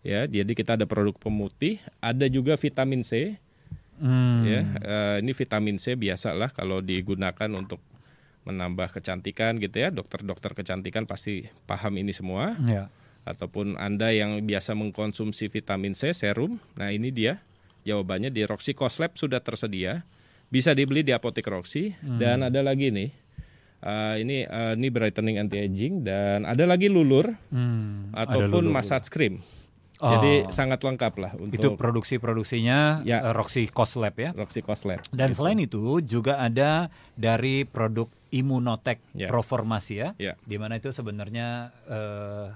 ya. 0.00 0.24
Jadi 0.24 0.52
kita 0.52 0.74
ada 0.74 0.84
produk 0.84 1.14
pemutih. 1.14 1.78
Ada 1.98 2.26
juga 2.26 2.56
vitamin 2.56 3.00
C 3.00 3.36
Hmm. 4.00 4.42
ya. 4.42 4.60
Eh, 4.80 5.16
ini 5.20 5.36
vitamin 5.36 5.76
C 5.76 5.92
biasalah 5.92 6.48
kalau 6.50 6.80
digunakan 6.80 7.52
untuk 7.52 7.84
menambah 8.42 8.96
kecantikan 8.96 9.60
gitu 9.60 9.76
ya. 9.76 9.92
Dokter-dokter 9.92 10.56
kecantikan 10.56 11.04
pasti 11.04 11.44
paham 11.68 12.00
ini 12.00 12.16
semua. 12.16 12.56
Ya. 12.64 12.88
Ataupun 13.28 13.76
anda 13.76 14.08
yang 14.08 14.40
biasa 14.40 14.72
mengkonsumsi 14.72 15.52
vitamin 15.52 15.92
C 15.92 16.16
serum. 16.16 16.56
Nah 16.74 16.88
ini 16.88 17.12
dia 17.12 17.44
jawabannya 17.84 18.32
di 18.32 18.48
Roxy 18.48 18.72
Coslab 18.72 19.20
sudah 19.20 19.44
tersedia. 19.44 20.08
Bisa 20.48 20.72
dibeli 20.72 21.04
di 21.04 21.12
apotek 21.12 21.44
Roxy. 21.46 21.92
Dan 22.00 22.40
ada 22.40 22.64
lagi 22.64 22.88
nih. 22.88 23.12
Eh, 23.80 24.14
ini 24.18 24.36
eh, 24.42 24.72
ini 24.74 24.88
brightening 24.88 25.36
anti 25.36 25.58
aging 25.58 26.02
dan 26.02 26.44
ada 26.44 26.64
lagi 26.64 26.86
lulur 26.86 27.32
Hmm. 27.48 28.12
Ataupun 28.12 28.64
lulu. 28.64 28.72
massage 28.72 29.08
cream. 29.08 29.40
Oh. 30.00 30.08
Jadi 30.10 30.48
sangat 30.48 30.80
lengkap 30.80 31.12
lah 31.14 31.32
itu 31.36 31.60
untuk 31.60 31.76
produksi-produksinya 31.76 33.02
Ya. 33.02 33.20
eh, 33.22 33.32
Roxy 33.32 33.68
Cos 33.68 33.96
Lab 33.96 34.16
ya. 34.16 34.32
Roxy 34.32 34.60
Coslab. 34.60 35.04
Dan 35.10 35.32
selain 35.32 35.58
itu 35.58 36.00
juga 36.00 36.36
ada 36.36 36.88
dari 37.12 37.64
produk 37.64 38.08
Immunotek 38.30 39.02
Ya. 39.12 39.28
Proformasi 39.28 39.94
ya, 39.96 40.08
Ya. 40.16 40.40
di 40.40 40.56
mana 40.56 40.76
itu 40.76 40.88
sebenarnya 40.88 41.68
eh, 41.84 42.46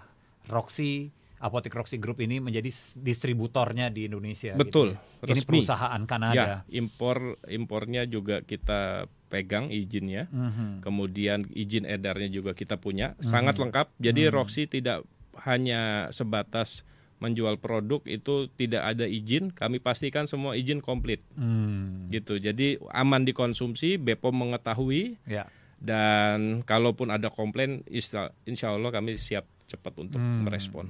Roxy 0.46 1.12
Apotek 1.44 1.76
Roxy 1.76 2.00
Group 2.00 2.24
ini 2.24 2.40
menjadi 2.40 2.72
distributornya 2.96 3.92
di 3.92 4.08
Indonesia. 4.08 4.56
Betul, 4.56 4.96
gitu 4.96 4.96
ya. 4.96 5.28
Ini 5.28 5.32
resmi. 5.36 5.48
perusahaan 5.60 6.02
Kanada. 6.08 6.34
Ya, 6.34 6.56
impor 6.72 7.36
impornya 7.52 8.08
juga 8.08 8.40
kita 8.40 9.04
pegang 9.28 9.68
izinnya. 9.68 10.24
Mhm. 10.32 10.80
Kemudian 10.80 11.44
izin 11.52 11.84
edarnya 11.84 12.32
juga 12.32 12.56
kita 12.56 12.80
punya, 12.80 13.12
sangat 13.20 13.60
lengkap. 13.60 13.92
Jadi 14.00 14.20
Mhm. 14.24 14.32
Roxy 14.32 14.64
tidak 14.64 15.04
hanya 15.44 16.08
sebatas 16.10 16.80
menjual 17.20 17.56
produk 17.56 18.00
itu 18.04 18.48
tidak 18.52 18.84
ada 18.84 19.04
izin, 19.04 19.48
kami 19.48 19.80
pastikan 19.80 20.24
semua 20.24 20.56
izin 20.56 20.80
komplit 20.80 21.24
Hmm. 21.36 22.08
gitu. 22.08 22.36
Jadi 22.36 22.76
aman 22.92 23.24
dikonsumsi, 23.24 23.96
BPOM 23.96 24.34
mengetahui 24.44 25.16
Ya. 25.24 25.48
dan 25.80 26.60
kalaupun 26.64 27.08
ada 27.08 27.28
komplain 27.28 27.80
insya 27.88 28.32
Allah 28.68 28.92
kami 28.92 29.16
siap 29.16 29.44
cepat 29.74 29.94
untuk 29.98 30.18
Hmm. 30.18 30.46
merespon. 30.46 30.86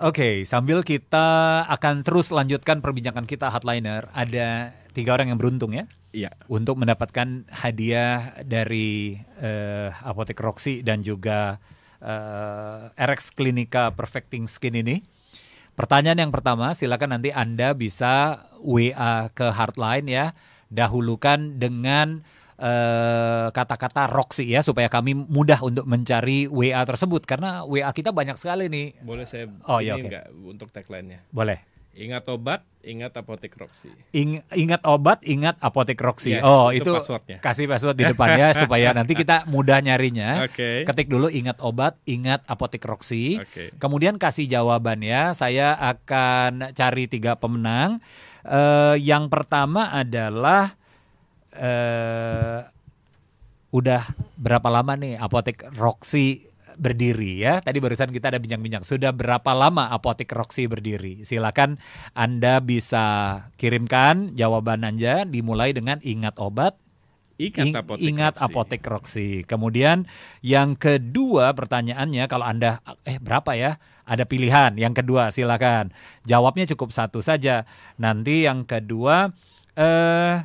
Oke, 0.00 0.48
sambil 0.48 0.80
kita 0.80 1.60
akan 1.68 2.00
terus 2.00 2.32
lanjutkan 2.32 2.80
perbincangan 2.80 3.28
kita 3.28 3.52
Hardliner, 3.52 4.08
ada 4.16 4.72
tiga 4.96 5.12
orang 5.12 5.28
yang 5.28 5.36
beruntung 5.36 5.76
ya 5.76 5.84
Iya. 6.16 6.32
untuk 6.48 6.80
mendapatkan 6.80 7.44
hadiah 7.52 8.40
dari 8.40 9.20
eh, 9.36 9.88
Apotek 10.00 10.40
Roxy 10.40 10.80
dan 10.80 11.04
juga 11.04 11.60
eh, 12.00 12.88
RX 12.96 13.36
Klinika 13.36 13.92
Perfecting 13.92 14.48
Skin 14.48 14.80
ini. 14.80 15.04
Pertanyaan 15.72 16.28
yang 16.28 16.32
pertama, 16.32 16.72
silakan 16.72 17.20
nanti 17.20 17.28
Anda 17.32 17.72
bisa 17.72 18.44
WA 18.60 19.28
ke 19.32 19.52
Hardline 19.52 20.08
ya. 20.08 20.26
Dahulukan 20.72 21.60
dengan 21.60 22.24
eh, 22.62 23.46
kata-kata 23.50 24.06
Roxy 24.06 24.46
ya 24.46 24.62
supaya 24.62 24.86
kami 24.86 25.18
mudah 25.18 25.58
untuk 25.60 25.82
mencari 25.82 26.46
WA 26.46 26.86
tersebut 26.86 27.26
karena 27.26 27.66
WA 27.66 27.90
kita 27.90 28.14
banyak 28.14 28.38
sekali 28.38 28.70
nih. 28.70 29.02
Boleh 29.02 29.26
saya 29.26 29.50
Oh, 29.66 29.82
iya, 29.82 29.98
ini 29.98 30.06
oke. 30.06 30.08
nggak 30.08 30.24
untuk 30.46 30.68
tagline-nya? 30.70 31.26
Boleh. 31.28 31.58
Ingat 31.92 32.24
obat, 32.32 32.64
ingat 32.80 33.12
apotek 33.12 33.52
Roxy. 33.52 33.92
Ing- 34.16 34.40
ingat 34.56 34.80
obat, 34.88 35.20
ingat 35.28 35.60
apotek 35.60 36.00
Roxy. 36.00 36.32
Yes, 36.32 36.40
oh, 36.40 36.72
itu 36.72 36.88
itu, 36.88 36.92
passwordnya. 36.96 37.36
kasih 37.44 37.68
password 37.68 38.00
di 38.00 38.08
depannya 38.08 38.48
supaya 38.64 38.96
nanti 38.96 39.12
kita 39.12 39.44
mudah 39.44 39.76
nyarinya. 39.84 40.40
Oke. 40.48 40.88
Ketik 40.88 41.12
dulu 41.12 41.28
ingat 41.28 41.60
obat, 41.60 42.00
ingat 42.08 42.48
apotek 42.48 42.80
Roxy. 42.88 43.36
Oke. 43.44 43.76
Kemudian 43.76 44.16
kasih 44.16 44.48
jawabannya. 44.48 45.36
Saya 45.36 45.76
akan 45.76 46.72
cari 46.72 47.12
tiga 47.12 47.36
pemenang. 47.36 48.00
Eh, 48.42 48.96
yang 48.96 49.28
pertama 49.28 49.92
adalah 49.92 50.72
eh 51.54 52.60
udah 53.72 54.02
berapa 54.36 54.68
lama 54.68 54.92
nih 54.96 55.16
apotek 55.16 55.64
Roxy 55.76 56.44
berdiri 56.72 57.40
ya. 57.40 57.60
Tadi 57.60 57.80
barusan 57.80 58.08
kita 58.08 58.32
ada 58.32 58.40
bincang-bincang. 58.40 58.84
Sudah 58.84 59.12
berapa 59.12 59.52
lama 59.52 59.88
apotek 59.88 60.32
Roxy 60.32 60.68
berdiri? 60.68 61.24
Silakan 61.24 61.76
Anda 62.12 62.60
bisa 62.60 63.04
kirimkan 63.56 64.32
jawaban 64.36 64.84
Anda 64.84 65.24
dimulai 65.24 65.72
dengan 65.72 66.00
ingat 66.00 66.36
obat, 66.40 66.76
Ingat 67.36 67.64
ing- 67.64 67.76
apotek 67.76 68.00
ingat 68.04 68.34
Roxy. 68.36 68.44
apotek 68.44 68.82
Roxy. 68.84 69.30
Kemudian 69.44 70.04
yang 70.40 70.76
kedua 70.76 71.52
pertanyaannya 71.52 72.24
kalau 72.28 72.44
Anda 72.44 72.80
eh 73.04 73.16
berapa 73.16 73.52
ya? 73.56 73.76
Ada 74.04 74.24
pilihan. 74.28 74.76
Yang 74.76 75.04
kedua 75.04 75.28
silakan. 75.32 75.92
Jawabnya 76.24 76.68
cukup 76.72 76.92
satu 76.92 77.20
saja. 77.24 77.64
Nanti 77.96 78.44
yang 78.44 78.64
kedua 78.68 79.32
eh 79.76 80.44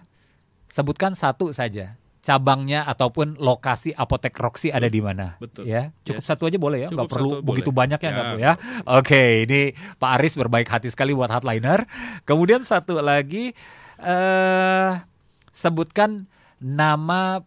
sebutkan 0.68 1.14
satu 1.14 1.50
saja. 1.50 1.96
Cabangnya 2.18 2.84
ataupun 2.84 3.40
lokasi 3.40 3.96
apotek 3.96 4.36
Roxy 4.36 4.68
ada 4.68 4.86
di 4.86 5.00
mana? 5.00 5.36
Betul. 5.38 5.64
Ya, 5.64 5.96
cukup 6.04 6.20
Yes. 6.20 6.28
satu 6.28 6.44
aja 6.44 6.58
boleh 6.58 6.84
ya, 6.84 6.88
nggak 6.88 7.00
Cukup 7.02 7.14
perlu 7.14 7.30
satu 7.34 7.46
begitu 7.46 7.70
boleh. 7.70 7.80
banyak 7.82 8.00
ya, 8.00 8.10
nggak 8.10 8.20
Ya, 8.20 8.28
perlu 8.28 8.42
ya. 8.42 8.54
Oke, 8.94 9.22
ini 9.42 9.62
Pak 9.96 10.10
Aris 10.14 10.34
berbaik 10.36 10.68
hati 10.68 10.88
sekali 10.88 11.12
buat 11.12 11.32
hardliner. 11.32 11.88
Kemudian 12.24 12.62
satu 12.62 13.00
lagi 13.00 13.56
eh 13.98 14.92
sebutkan 15.50 16.28
nama 16.60 17.42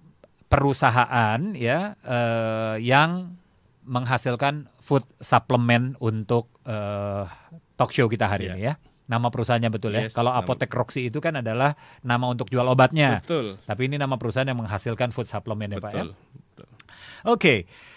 perusahaan 0.49 1.41
ya 1.53 1.95
eh, 2.01 2.75
yang 2.81 3.37
menghasilkan 3.85 4.71
food 4.77 5.03
supplement 5.19 5.93
untuk 5.99 6.49
eh, 6.65 7.25
talk 7.75 7.91
show 7.91 8.07
kita 8.07 8.27
hari 8.27 8.49
Iya. 8.49 8.55
ini 8.55 8.61
ya. 8.63 8.75
Nama 9.11 9.27
perusahaannya 9.27 9.71
betul 9.75 9.91
ya. 9.99 10.07
Yes, 10.07 10.15
Kalau 10.15 10.31
nama- 10.31 10.47
Apotek 10.47 10.71
Roxy 10.71 11.11
itu 11.11 11.19
kan 11.19 11.35
adalah 11.43 11.75
nama 12.07 12.31
untuk 12.31 12.47
jual 12.47 12.63
obatnya. 12.63 13.19
Betul. 13.19 13.59
Tapi 13.67 13.91
ini 13.91 13.99
nama 13.99 14.15
perusahaan 14.15 14.47
yang 14.47 14.63
menghasilkan 14.63 15.11
food 15.11 15.27
supplement 15.27 15.67
ya 15.67 15.83
Pak 15.83 15.91
ya. 15.91 16.07
Betul. 16.07 16.11
betul. 16.15 16.67
Oke, 17.27 17.55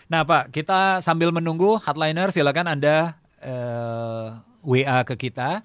nah 0.09 0.25
Pak, 0.25 0.49
kita 0.49 1.05
sambil 1.05 1.29
menunggu 1.29 1.77
hardliner, 1.77 2.33
silakan 2.33 2.73
Anda 2.73 3.21
eh, 3.45 4.27
WA 4.65 5.05
ke 5.05 5.13
kita. 5.15 5.61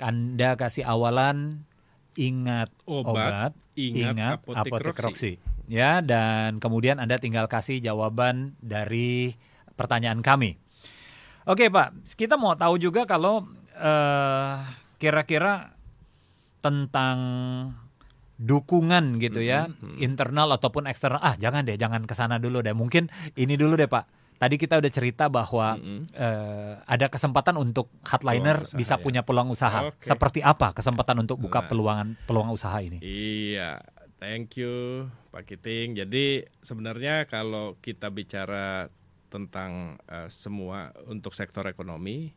Anda 0.00 0.56
kasih 0.56 0.88
awalan 0.88 1.68
ingat 2.16 2.72
obat, 2.88 3.52
Obat, 3.52 3.52
ingat 3.76 4.40
Apotek 4.48 4.96
Roxy. 4.96 5.36
Ya, 5.70 6.00
dan 6.02 6.58
kemudian 6.58 6.98
Anda 6.98 7.20
tinggal 7.20 7.46
kasih 7.46 7.78
jawaban 7.78 8.56
dari 8.58 9.38
pertanyaan 9.78 10.24
kami. 10.24 10.58
Oke 11.46 11.70
Pak, 11.70 12.04
kita 12.18 12.34
mau 12.34 12.58
tahu 12.58 12.76
juga 12.76 13.06
kalau 13.06 13.46
eh, 13.80 14.54
kira-kira 14.96 15.72
tentang 16.60 17.18
dukungan 18.36 19.20
gitu 19.20 19.40
ya 19.40 19.68
internal 19.96 20.48
ataupun 20.52 20.88
eksternal 20.88 21.20
ah 21.20 21.36
jangan 21.36 21.60
deh 21.60 21.76
jangan 21.76 22.04
ke 22.04 22.12
sana 22.12 22.40
dulu 22.40 22.60
deh 22.60 22.72
mungkin 22.72 23.08
ini 23.34 23.52
dulu 23.52 23.76
deh 23.76 23.84
Pak 23.84 24.08
tadi 24.36 24.56
kita 24.56 24.80
udah 24.80 24.88
cerita 24.88 25.28
bahwa 25.28 25.76
Mm-mm. 25.76 26.08
eh, 26.10 26.72
ada 26.80 27.12
kesempatan 27.12 27.60
untuk 27.60 27.92
hardliner 28.00 28.64
Peluang 28.64 28.72
usaha, 28.72 28.80
bisa 28.80 28.94
ya. 28.96 29.00
punya 29.00 29.20
peluang 29.20 29.48
usaha 29.52 29.92
Oke. 29.92 30.00
seperti 30.00 30.40
apa 30.40 30.72
kesempatan 30.72 31.20
untuk 31.20 31.36
buka 31.36 31.60
Nah. 31.60 31.68
peluangan 31.68 32.08
peluang 32.24 32.48
usaha 32.48 32.80
ini 32.80 33.04
Iya, 33.04 33.84
thank 34.16 34.56
you 34.56 35.04
Pak 35.28 35.44
Kiting. 35.46 35.94
Jadi 35.94 36.42
sebenarnya 36.58 37.24
kalau 37.24 37.76
kita 37.78 38.08
bicara 38.08 38.88
tentang 39.28 40.00
eh, 40.02 40.26
semua 40.26 40.90
untuk 41.04 41.36
sektor 41.36 41.62
ekonomi, 41.62 42.32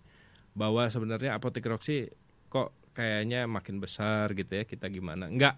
bahwa 0.54 0.86
sebenarnya 0.90 1.38
apotek 1.38 1.66
Roxy 1.66 2.10
kok 2.50 2.74
kayaknya 2.94 3.50
makin 3.50 3.82
besar 3.82 4.32
gitu 4.38 4.54
ya 4.54 4.64
kita 4.64 4.90
gimana? 4.90 5.30
Enggak. 5.30 5.58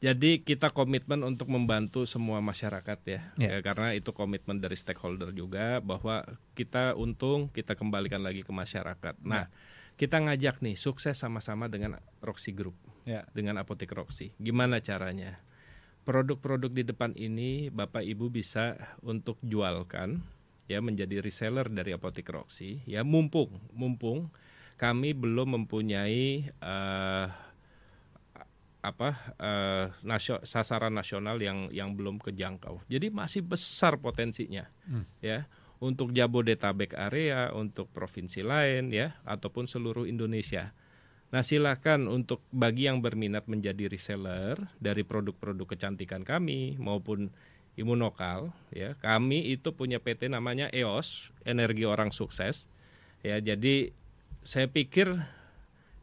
Jadi 0.00 0.40
kita 0.40 0.72
komitmen 0.72 1.20
untuk 1.28 1.52
membantu 1.52 2.08
semua 2.08 2.40
masyarakat 2.40 2.98
ya, 3.04 3.20
Ya. 3.36 3.48
Ya, 3.52 3.58
karena 3.60 3.92
itu 3.92 4.16
komitmen 4.16 4.56
dari 4.56 4.72
stakeholder 4.72 5.28
juga 5.36 5.84
bahwa 5.84 6.24
kita 6.56 6.96
untung 6.96 7.52
kita 7.52 7.76
kembalikan 7.76 8.24
lagi 8.24 8.40
ke 8.40 8.48
masyarakat. 8.48 9.20
Nah, 9.20 9.52
kita 10.00 10.16
ngajak 10.16 10.64
nih 10.64 10.80
sukses 10.80 11.20
sama-sama 11.20 11.68
dengan 11.68 12.00
Roxy 12.24 12.56
Group 12.56 12.72
ya 13.04 13.28
dengan 13.36 13.60
apotek 13.60 13.92
Roxy. 13.92 14.32
Gimana 14.40 14.80
caranya? 14.80 15.36
Produk-produk 16.08 16.72
di 16.72 16.82
depan 16.88 17.12
ini 17.12 17.68
Bapak 17.68 18.00
Ibu 18.00 18.32
bisa 18.32 18.80
untuk 19.04 19.36
jualkan 19.44 20.24
ya 20.70 20.78
menjadi 20.78 21.18
reseller 21.18 21.66
dari 21.66 21.90
apotek 21.90 22.30
Roxy 22.30 22.86
ya 22.86 23.02
mumpung 23.02 23.58
mumpung 23.74 24.30
kami 24.78 25.10
belum 25.12 25.58
mempunyai 25.58 26.46
eh, 26.46 27.26
apa 28.80 29.10
eh, 29.36 29.86
nasio- 30.06 30.40
sasaran 30.46 30.94
nasional 30.94 31.36
yang 31.42 31.68
yang 31.68 31.92
belum 31.92 32.16
kejangkau. 32.16 32.80
Jadi 32.88 33.12
masih 33.12 33.44
besar 33.44 34.00
potensinya 34.00 34.64
ya 35.20 35.44
untuk 35.80 36.12
Jabodetabek 36.12 36.96
area, 36.96 37.52
untuk 37.56 37.88
provinsi 37.92 38.40
lain 38.44 38.92
ya 38.92 39.16
ataupun 39.24 39.68
seluruh 39.68 40.04
Indonesia. 40.08 40.72
Nah, 41.30 41.46
silakan 41.46 42.10
untuk 42.10 42.42
bagi 42.50 42.90
yang 42.90 42.98
berminat 43.00 43.46
menjadi 43.46 43.86
reseller 43.86 44.58
dari 44.82 45.06
produk-produk 45.06 45.76
kecantikan 45.76 46.26
kami 46.26 46.74
maupun 46.76 47.30
imunokal 47.78 48.50
ya. 48.74 48.94
Kami 48.98 49.50
itu 49.50 49.70
punya 49.74 49.98
PT 50.02 50.30
namanya 50.30 50.70
EOS, 50.70 51.30
Energi 51.44 51.86
Orang 51.86 52.10
Sukses. 52.10 52.66
Ya, 53.20 53.36
jadi 53.38 53.92
saya 54.40 54.66
pikir 54.66 55.12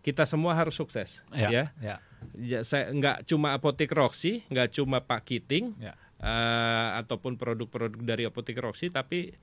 kita 0.06 0.24
semua 0.30 0.54
harus 0.56 0.78
sukses 0.78 1.20
ya 1.34 1.50
ya. 1.52 1.66
ya 1.82 1.98
Ya, 2.34 2.66
saya 2.66 2.90
nggak 2.90 3.30
cuma 3.30 3.54
apotek 3.54 3.94
Roxy, 3.94 4.42
nggak 4.50 4.74
cuma 4.74 4.98
Pak 5.06 5.22
Kiting, 5.30 5.78
Ya. 5.78 5.94
eh, 6.18 6.88
ataupun 6.98 7.38
produk-produk 7.38 8.02
dari 8.02 8.26
apotek 8.26 8.58
Roxy, 8.58 8.90
tapi 8.90 9.38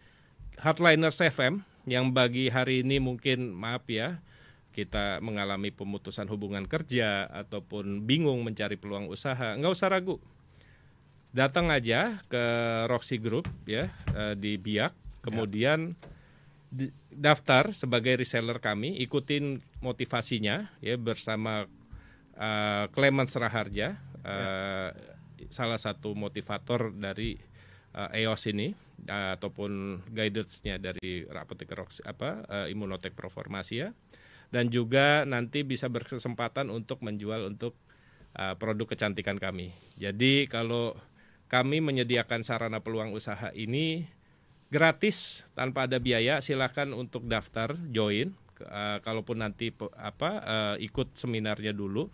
Hardliners 0.58 1.22
FM 1.22 1.62
yang 1.86 2.10
bagi 2.10 2.50
hari 2.50 2.82
ini 2.82 2.98
mungkin 2.98 3.54
maaf 3.54 3.86
ya 3.86 4.18
kita 4.74 5.22
mengalami 5.22 5.70
pemutusan 5.70 6.26
hubungan 6.26 6.66
kerja 6.66 7.30
ataupun 7.30 8.02
bingung 8.10 8.42
mencari 8.42 8.74
peluang 8.74 9.06
usaha, 9.06 9.54
nggak 9.54 9.70
usah 9.70 9.86
ragu, 9.94 10.18
datang 11.34 11.74
aja 11.74 12.22
ke 12.30 12.44
Roxy 12.86 13.18
Group 13.18 13.50
ya 13.66 13.90
eh, 14.14 14.38
di 14.38 14.54
Biak, 14.54 15.20
kemudian 15.26 15.98
di- 16.70 16.94
daftar 17.10 17.74
sebagai 17.74 18.22
reseller 18.22 18.62
kami, 18.62 18.94
ikutin 19.02 19.58
motivasinya 19.82 20.70
ya 20.78 20.94
bersama 20.94 21.66
eh, 22.38 22.84
Clemens 22.94 23.34
Raharja, 23.34 23.98
eh, 24.22 24.90
salah 25.50 25.80
satu 25.82 26.14
motivator 26.14 26.94
dari 26.94 27.34
eh, 27.98 28.22
EOS 28.22 28.54
ini 28.54 28.70
eh, 29.10 29.30
ataupun 29.34 30.06
guidance-nya 30.14 30.78
dari 30.78 31.26
apoteker 31.26 31.82
Roxy 31.82 32.06
apa 32.06 32.46
Immunotek 32.70 33.18
Proformasi 33.18 33.74
ya. 33.82 33.90
Dan 34.54 34.70
juga 34.70 35.26
nanti 35.26 35.66
bisa 35.66 35.90
berkesempatan 35.90 36.70
untuk 36.70 37.02
menjual 37.02 37.42
untuk 37.50 37.74
uh, 38.38 38.54
produk 38.54 38.86
kecantikan 38.94 39.34
kami. 39.34 39.74
Jadi 39.98 40.46
kalau 40.46 40.94
kami 41.48 41.84
menyediakan 41.84 42.42
sarana 42.42 42.80
peluang 42.80 43.12
usaha 43.12 43.52
ini 43.52 44.08
gratis 44.72 45.46
tanpa 45.54 45.86
ada 45.86 46.02
biaya, 46.02 46.42
silakan 46.42 46.96
untuk 46.96 47.28
daftar 47.30 47.76
join. 47.94 48.34
Uh, 48.54 49.02
kalaupun 49.02 49.42
nanti 49.42 49.74
apa 49.98 50.30
uh, 50.42 50.76
ikut 50.78 51.18
seminarnya 51.18 51.74
dulu. 51.74 52.10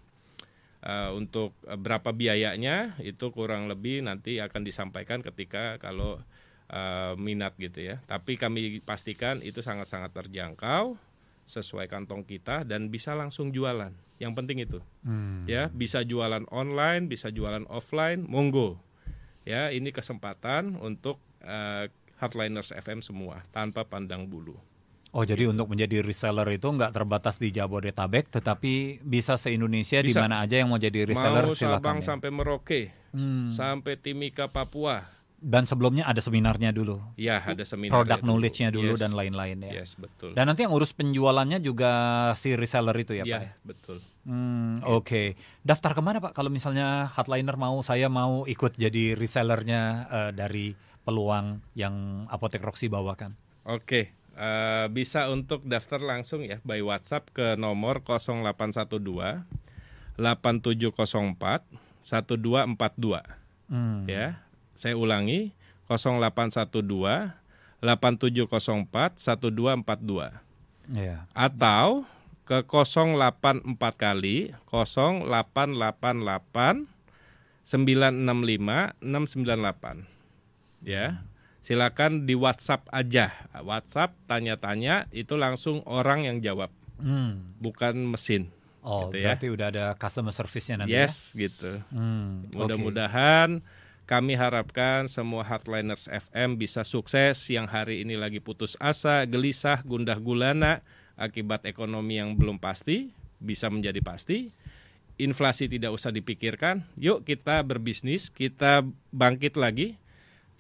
Uh, 0.81 1.13
untuk 1.13 1.53
berapa 1.61 2.09
biayanya 2.17 2.97
itu 3.05 3.29
kurang 3.37 3.69
lebih 3.69 4.01
nanti 4.01 4.41
akan 4.41 4.65
disampaikan 4.65 5.21
ketika 5.21 5.77
kalau 5.77 6.25
uh, 6.73 7.13
minat 7.21 7.53
gitu 7.61 7.85
ya. 7.85 8.01
Tapi 8.09 8.41
kami 8.41 8.81
pastikan 8.81 9.45
itu 9.45 9.61
sangat-sangat 9.61 10.17
terjangkau 10.17 10.97
sesuai 11.51 11.91
kantong 11.91 12.23
kita 12.23 12.63
dan 12.63 12.89
bisa 12.89 13.13
langsung 13.13 13.51
jualan. 13.51 13.93
Yang 14.23 14.33
penting 14.39 14.59
itu. 14.63 14.79
Hmm. 15.03 15.45
Ya, 15.51 15.67
bisa 15.69 16.07
jualan 16.07 16.47
online, 16.55 17.11
bisa 17.11 17.29
jualan 17.29 17.67
offline, 17.67 18.23
monggo. 18.23 18.79
Ya, 19.51 19.63
ini 19.69 19.91
kesempatan 19.91 20.79
untuk 20.79 21.19
uh, 21.43 21.91
Hardliners 22.17 22.71
FM 22.71 23.01
semua 23.01 23.43
tanpa 23.51 23.83
pandang 23.83 24.25
bulu. 24.25 24.55
Oh 25.11 25.27
jadi 25.27 25.51
untuk 25.51 25.67
menjadi 25.67 26.07
reseller 26.07 26.47
itu 26.49 26.71
nggak 26.71 26.95
terbatas 26.95 27.35
di 27.35 27.51
Jabodetabek, 27.51 28.31
tetapi 28.31 29.03
bisa 29.03 29.35
se-Indonesia 29.35 29.99
di 29.99 30.15
Bisa. 30.15 30.23
mana 30.23 30.39
aja 30.39 30.63
yang 30.63 30.71
mau 30.71 30.79
jadi 30.79 31.03
reseller 31.03 31.51
Mau 31.51 31.59
silakan. 31.59 31.83
Sabang 31.83 31.99
ya. 31.99 32.07
sampai 32.07 32.29
Merauke, 32.31 32.83
Hmm. 33.11 33.51
sampai 33.51 33.99
Timika 33.99 34.47
Papua. 34.47 35.03
Dan 35.41 35.65
sebelumnya 35.65 36.05
ada 36.05 36.21
seminarnya 36.21 36.69
dulu, 36.69 37.01
Ya, 37.17 37.41
ada 37.41 37.65
seminar 37.65 37.97
product 37.97 38.21
knowledge-nya 38.21 38.69
dulu 38.69 38.93
Yes. 38.93 39.01
dan 39.01 39.17
lain-lain 39.17 39.57
ya. 39.65 39.73
Yes, 39.81 39.97
betul. 39.97 40.37
Dan 40.37 40.45
nanti 40.47 40.63
yang 40.63 40.71
urus 40.71 40.93
penjualannya 40.93 41.59
juga 41.59 41.91
si 42.37 42.53
reseller 42.53 42.93
itu 42.95 43.17
ya, 43.17 43.25
ya, 43.25 43.33
Pak? 43.33 43.41
ya? 43.41 43.51
betul. 43.65 43.97
Hmm, 44.21 44.85
Oke, 44.85 45.41
daftar 45.61 45.97
ke 45.97 46.05
mana 46.05 46.21
Pak? 46.21 46.37
Kalau 46.37 46.53
misalnya 46.53 47.09
Hardliner 47.09 47.57
mau, 47.57 47.81
saya 47.81 48.07
mau 48.07 48.45
ikut 48.45 48.77
jadi 48.77 49.17
resellernya 49.17 49.83
eh, 50.07 50.31
dari 50.37 50.77
peluang 51.01 51.65
yang 51.73 52.29
Apotek 52.29 52.61
Roxy 52.61 52.93
bawakan. 52.93 53.33
Oke, 53.65 54.13
eh, 54.37 54.87
bisa 54.93 55.25
untuk 55.27 55.65
daftar 55.65 56.05
langsung 56.05 56.45
ya 56.45 56.61
by 56.61 56.85
WhatsApp 56.85 57.33
ke 57.33 57.57
nomor 57.57 58.05
0812 58.05 59.41
8704 60.21 61.65
1242 62.01 63.25
Hmm. 63.71 64.05
ya. 64.05 64.43
Saya 64.81 64.97
ulangi 64.97 65.53
0812 65.85 67.37
8704 67.85 69.21
1242 69.21 70.41
Ya. 70.91 71.23
atau 71.31 72.03
ke 72.43 72.59
084 72.65 73.63
kali 73.95 74.51
0888 74.67 76.91
965 77.63 78.99
698 78.99 80.03
ya 80.83 81.23
silakan 81.61 82.25
di 82.25 82.35
WhatsApp 82.35 82.89
aja 82.91 83.31
WhatsApp 83.61 84.17
tanya-tanya 84.25 85.05
itu 85.11 85.37
langsung 85.37 85.83
orang 85.85 86.25
yang 86.25 86.41
jawab 86.41 86.71
Hmm. 86.97 87.57
bukan 87.57 87.97
mesin 88.07 88.53
Oh, 88.81 89.09
Gitu 89.09 89.21
ya. 89.21 89.37
berarti 89.37 89.47
udah 89.47 89.67
ada 89.69 89.85
customer 89.95 90.31
service-nya 90.31 90.81
nanti 90.81 90.91
ya? 90.91 91.05
yes 91.05 91.33
gitu 91.33 91.81
Hmm, 91.89 92.45
mudah-mudahan 92.51 93.61
kami 94.11 94.35
harapkan 94.35 95.07
semua 95.07 95.47
Hardliners 95.47 96.11
FM 96.11 96.59
bisa 96.59 96.83
sukses 96.83 97.47
yang 97.47 97.71
hari 97.71 98.03
ini 98.03 98.19
lagi 98.19 98.43
putus 98.43 98.75
asa, 98.83 99.23
gelisah, 99.23 99.87
gundah 99.87 100.19
gulana 100.19 100.83
akibat 101.15 101.63
ekonomi 101.63 102.19
yang 102.19 102.35
belum 102.35 102.59
pasti 102.59 103.15
bisa 103.39 103.71
menjadi 103.71 104.03
pasti. 104.03 104.51
Inflasi 105.15 105.71
tidak 105.71 105.95
usah 105.95 106.11
dipikirkan. 106.11 106.83
Yuk 106.99 107.23
kita 107.23 107.63
berbisnis, 107.63 108.35
kita 108.35 108.83
bangkit 109.15 109.55
lagi. 109.55 110.00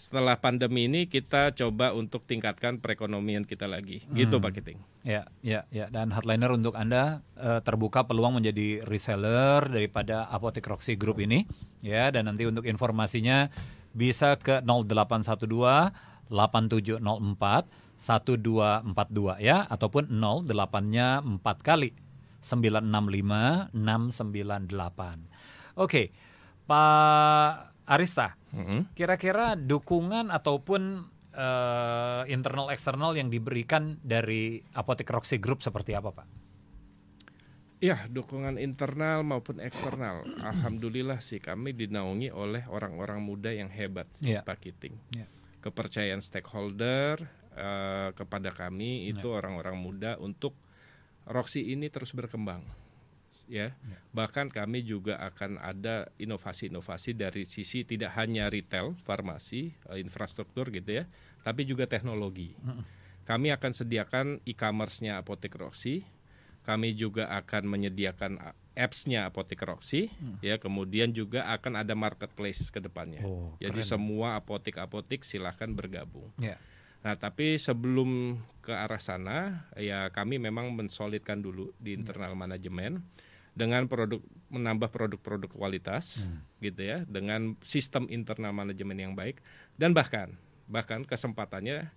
Setelah 0.00 0.40
pandemi 0.40 0.88
ini 0.88 1.04
kita 1.04 1.52
coba 1.52 1.92
untuk 1.92 2.24
tingkatkan 2.24 2.80
perekonomian 2.80 3.44
kita 3.44 3.68
lagi. 3.68 4.00
Gitu 4.16 4.40
Pak 4.40 4.56
Kiting. 4.56 4.80
Ya, 5.04 5.28
ya, 5.44 5.68
ya. 5.68 5.92
Dan 5.92 6.08
Hardliner 6.08 6.56
untuk 6.56 6.72
Anda 6.72 7.20
eh, 7.36 7.60
terbuka 7.60 8.08
peluang 8.08 8.40
menjadi 8.40 8.80
reseller 8.88 9.60
daripada 9.68 10.24
Apotek 10.32 10.64
Roxy 10.72 10.96
Group 10.96 11.20
ini. 11.20 11.44
Ya, 11.84 12.08
dan 12.08 12.32
nanti 12.32 12.48
untuk 12.48 12.64
informasinya 12.64 13.52
bisa 13.92 14.40
ke 14.40 14.64
0812 14.64 15.36
8704 16.32 17.04
1242 18.00 19.44
ya 19.44 19.68
ataupun 19.68 20.08
08-nya 20.08 21.20
4 21.20 21.44
kali 21.60 21.92
965 22.40 23.76
698. 23.76 25.76
Oke. 25.76 26.08
Pak 26.64 27.69
Arista, 27.90 28.38
Mm-mm. 28.55 28.87
Kira-kira 28.94 29.59
dukungan 29.59 30.31
ataupun 30.31 31.11
eh, 31.35 32.22
internal 32.31 32.70
eksternal 32.70 33.18
yang 33.18 33.26
diberikan 33.26 33.98
dari 34.07 34.62
Apotek 34.79 35.11
Roxy 35.11 35.42
Group 35.42 35.66
seperti 35.66 35.98
apa, 35.98 36.14
Pak? 36.14 36.26
Ya, 37.81 38.05
dukungan 38.07 38.61
internal 38.61 39.24
maupun 39.24 39.57
eksternal. 39.59 40.22
Alhamdulillah 40.44 41.24
sih 41.24 41.40
kami 41.40 41.72
dinaungi 41.72 42.29
oleh 42.29 42.68
orang-orang 42.68 43.24
muda 43.24 43.50
yang 43.50 43.72
hebat, 43.72 44.05
sih, 44.20 44.37
Iya. 44.37 44.44
Pak 44.44 44.61
Kiting. 44.61 44.94
Ya. 45.16 45.24
Kepercayaan 45.64 46.20
stakeholder 46.20 47.24
eh, 47.57 48.09
kepada 48.12 48.53
kami 48.53 49.09
itu 49.09 49.33
orang-orang 49.33 49.81
muda 49.81 50.20
untuk 50.20 50.53
Roxy 51.24 51.72
ini 51.72 51.88
terus 51.88 52.12
berkembang. 52.12 52.61
Ya, 53.50 53.74
bahkan 54.14 54.46
kami 54.46 54.86
juga 54.86 55.18
akan 55.18 55.58
ada 55.58 56.06
inovasi-inovasi 56.22 57.18
dari 57.18 57.42
sisi 57.50 57.82
tidak 57.82 58.14
hanya 58.14 58.46
retail, 58.46 58.94
farmasi, 59.02 59.74
eh, 59.90 59.98
infrastruktur 59.98 60.70
gitu 60.70 61.02
ya, 61.02 61.10
tapi 61.42 61.66
juga 61.66 61.90
teknologi. 61.90 62.54
Kami 63.26 63.50
akan 63.50 63.72
sediakan 63.74 64.26
e-commerce-nya 64.46 65.18
Apotek 65.18 65.58
Roxy. 65.58 66.06
Kami 66.62 66.94
juga 66.94 67.26
akan 67.34 67.66
menyediakan 67.66 68.38
apps-nya 68.78 69.26
Apotek 69.26 69.66
Roxy, 69.66 70.14
ya. 70.38 70.62
Kemudian 70.62 71.10
juga 71.10 71.46
akan 71.50 71.82
ada 71.82 71.98
marketplace 71.98 72.70
ke 72.70 72.78
depannya. 72.78 73.26
Oh, 73.26 73.58
Jadi 73.58 73.82
keren. 73.82 73.90
semua 73.90 74.38
apotek-apotek 74.38 75.26
silahkan 75.26 75.70
bergabung. 75.74 76.30
Ya. 76.38 76.58
Nah, 77.00 77.16
tapi 77.16 77.56
sebelum 77.56 78.36
ke 78.60 78.76
arah 78.76 79.00
sana, 79.00 79.64
ya 79.72 80.12
kami 80.12 80.36
memang 80.36 80.68
mensolidkan 80.76 81.40
dulu 81.40 81.72
di 81.80 81.96
internal 81.96 82.36
manajemen 82.36 83.00
dengan 83.52 83.84
produk 83.84 84.18
menambah 84.48 84.88
produk-produk 84.88 85.46
kualitas, 85.48 86.26
gitu 86.58 86.80
ya, 86.80 87.02
dengan 87.04 87.54
sistem 87.60 88.06
internal 88.06 88.50
manajemen 88.50 88.94
yang 88.94 89.12
baik 89.12 89.38
dan 89.74 89.90
bahkan 89.90 90.34
bahkan 90.64 91.02
kesempatannya 91.02 91.90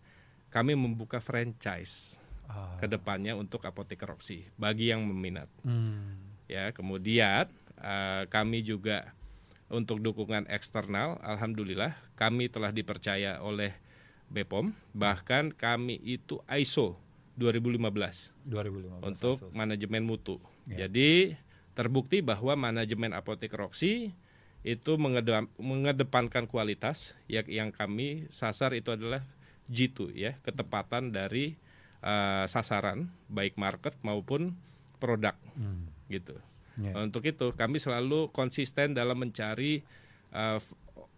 kami 0.50 0.74
membuka 0.74 1.18
franchise 1.18 2.18
Ah. 2.44 2.76
ke 2.76 2.86
depannya 2.86 3.34
untuk 3.34 3.64
apotek 3.64 4.04
Roxy 4.04 4.46
bagi 4.56 4.92
yang 4.92 5.02
meminat 5.02 5.48
Hmm. 5.62 6.20
ya 6.46 6.70
kemudian 6.70 7.48
eh, 7.80 8.24
kami 8.28 8.60
juga 8.62 9.16
untuk 9.68 9.98
dukungan 9.98 10.46
eksternal 10.48 11.18
alhamdulillah 11.20 11.96
kami 12.14 12.48
telah 12.48 12.70
dipercaya 12.70 13.40
oleh 13.40 13.72
BPOM 14.28 14.76
bahkan 14.92 15.50
kami 15.50 15.96
itu 15.98 16.44
ISO 16.46 17.00
2015 17.34 18.36
2015. 18.44 19.02
untuk 19.02 19.36
Asus. 19.40 19.54
manajemen 19.54 20.04
mutu 20.04 20.38
Ya. 20.64 20.88
jadi 20.88 21.36
terbukti 21.76 22.24
bahwa 22.24 22.56
manajemen 22.56 23.12
apotek 23.12 23.52
Roxy 23.52 24.16
itu 24.64 24.96
mengedepankan 25.60 26.48
kualitas 26.48 27.20
yang 27.28 27.44
yang 27.52 27.70
kami 27.76 28.32
sasar 28.32 28.72
itu 28.72 28.96
adalah 28.96 29.28
G2 29.68 30.16
ya 30.16 30.40
ketepatan 30.40 31.12
dari 31.12 31.60
eh, 32.00 32.46
sasaran 32.48 33.12
baik 33.28 33.60
market 33.60 33.96
maupun 34.04 34.56
produk 35.04 35.36
Hmm. 35.60 35.92
gitu. 36.08 36.36
Ya. 36.80 36.96
Untuk 36.98 37.28
itu 37.28 37.52
kami 37.54 37.78
selalu 37.78 38.32
konsisten 38.34 38.98
dalam 38.98 39.20
mencari 39.20 39.86
uh, 40.34 40.58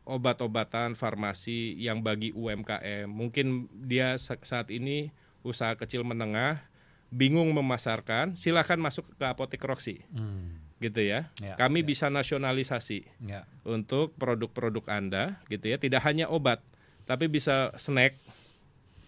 obat-obatan 0.03 0.93
farmasi 0.93 1.73
yang 1.79 2.03
bagi 2.03 2.35
UMKM. 2.35 3.07
Mungkin 3.07 3.71
dia 3.87 4.19
sa- 4.19 4.41
saat 4.43 4.67
ini 4.67 5.15
usaha 5.41 5.73
kecil 5.79 6.03
menengah 6.03 6.59
bingung 7.09 7.51
memasarkan, 7.51 8.33
silakan 8.35 8.81
masuk 8.81 9.05
ke 9.15 9.25
apotek 9.25 9.61
Roxy, 9.61 10.01
Hmm. 10.11 10.57
gitu 10.77 10.99
ya. 10.99 11.31
Ya, 11.39 11.55
kami 11.55 11.81
ya. 11.81 11.87
bisa 11.87 12.05
nasionalisasi 12.09 13.05
Ya. 13.23 13.45
untuk 13.63 14.13
produk-produk 14.15 14.83
Anda, 14.89 15.39
gitu 15.47 15.69
ya. 15.69 15.77
Tidak 15.77 16.01
hanya 16.01 16.27
obat, 16.27 16.59
tapi 17.05 17.25
bisa 17.25 17.71
snack, 17.75 18.17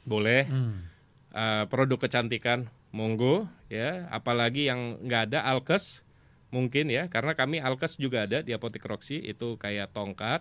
boleh 0.03 0.47
Hmm. 0.47 0.88
uh, 1.36 1.67
produk 1.67 1.99
kecantikan 1.99 2.71
monggo 2.89 3.45
ya 3.67 4.07
apalagi 4.10 4.71
yang 4.71 4.95
nggak 5.03 5.29
ada 5.29 5.43
alkes 5.43 5.99
mungkin 6.47 6.88
ya 6.88 7.12
karena 7.12 7.36
kami 7.36 7.60
alkes 7.60 7.99
juga 7.99 8.23
ada 8.23 8.39
di 8.39 8.55
apotek 8.55 8.88
Roxy 8.88 9.19
itu 9.19 9.60
kayak 9.60 9.91
tongkat 9.91 10.39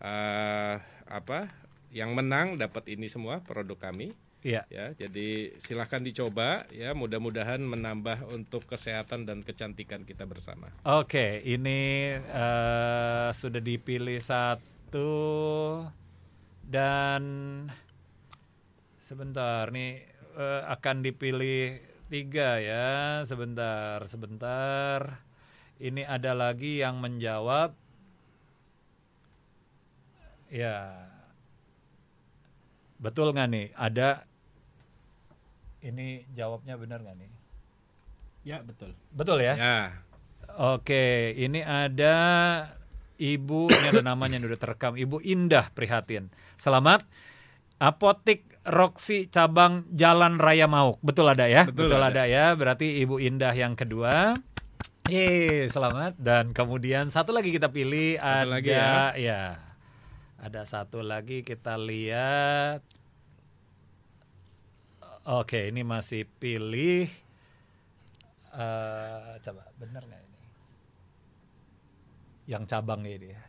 eh, 0.00 0.74
apa? 1.10 1.50
Yang 1.94 2.10
menang 2.14 2.58
dapat 2.58 2.90
ini 2.90 3.10
semua 3.10 3.42
produk 3.42 3.78
kami. 3.78 4.14
Iya. 4.44 4.68
Ya, 4.68 4.92
jadi 4.92 5.56
silahkan 5.56 6.04
dicoba 6.04 6.68
ya. 6.68 6.92
Mudah-mudahan 6.92 7.64
menambah 7.64 8.28
untuk 8.28 8.68
kesehatan 8.68 9.24
dan 9.24 9.40
kecantikan 9.40 10.04
kita 10.04 10.28
bersama. 10.28 10.68
Oke, 10.84 11.40
ini 11.42 12.12
eh, 12.20 13.28
sudah 13.32 13.62
dipilih 13.64 14.20
satu 14.20 15.08
dan 16.68 17.22
sebentar 19.00 19.68
nih 19.68 20.00
eh, 20.36 20.62
akan 20.68 21.04
dipilih 21.04 21.78
tiga 22.08 22.60
ya. 22.60 23.20
Sebentar, 23.28 24.00
sebentar. 24.08 25.20
Ini 25.80 26.06
ada 26.06 26.32
lagi 26.32 26.80
yang 26.80 27.02
menjawab. 27.02 27.74
Ya, 30.54 31.10
betul 33.02 33.34
nggak 33.34 33.48
nih? 33.50 33.66
Ada. 33.74 34.22
Ini 35.84 36.24
jawabnya 36.32 36.78
benar 36.78 37.02
nggak 37.02 37.18
nih? 37.18 37.30
Ya, 38.44 38.62
betul. 38.62 38.94
Betul 39.10 39.42
ya? 39.42 39.58
Ya. 39.58 39.80
Oke, 40.54 41.34
ini 41.34 41.64
ada 41.64 42.16
Ibu, 43.14 43.70
ini 43.70 43.86
ada 43.94 44.02
namanya 44.02 44.38
yang 44.38 44.50
udah 44.50 44.58
terekam, 44.58 44.98
Ibu 44.98 45.22
Indah 45.22 45.70
Prihatin. 45.70 46.30
Selamat. 46.58 47.06
Apotik 47.78 48.46
Roxy 48.64 49.28
cabang 49.28 49.84
Jalan 49.92 50.40
Raya 50.40 50.64
Mauk. 50.70 51.02
Betul 51.04 51.28
ada 51.30 51.46
ya? 51.46 51.68
Betul 51.68 52.00
ada. 52.00 52.10
ada. 52.10 52.24
ya. 52.24 52.54
Berarti 52.54 53.02
Ibu 53.04 53.20
Indah 53.20 53.52
yang 53.52 53.76
kedua. 53.76 54.34
Yeay, 55.04 55.68
selamat. 55.68 56.16
Dan 56.16 56.56
kemudian 56.56 57.12
satu 57.12 57.36
lagi 57.36 57.52
kita 57.52 57.68
pilih 57.68 58.16
Satu 58.16 58.24
ada 58.24 58.48
lagi 58.48 58.70
ya. 58.72 59.60
Ada 60.40 60.62
satu 60.64 61.04
lagi 61.04 61.44
kita 61.44 61.76
lihat. 61.76 62.80
Oke, 65.24 65.72
ini 65.72 65.80
masih 65.84 66.28
pilih 66.40 67.08
eh 68.54 69.34
coba 69.42 69.66
bener 69.80 70.04
nggak 70.06 70.20
ini? 70.20 70.23
Yang 72.44 72.64
cabang 72.70 73.02
ini 73.04 73.32
ya. 73.32 73.42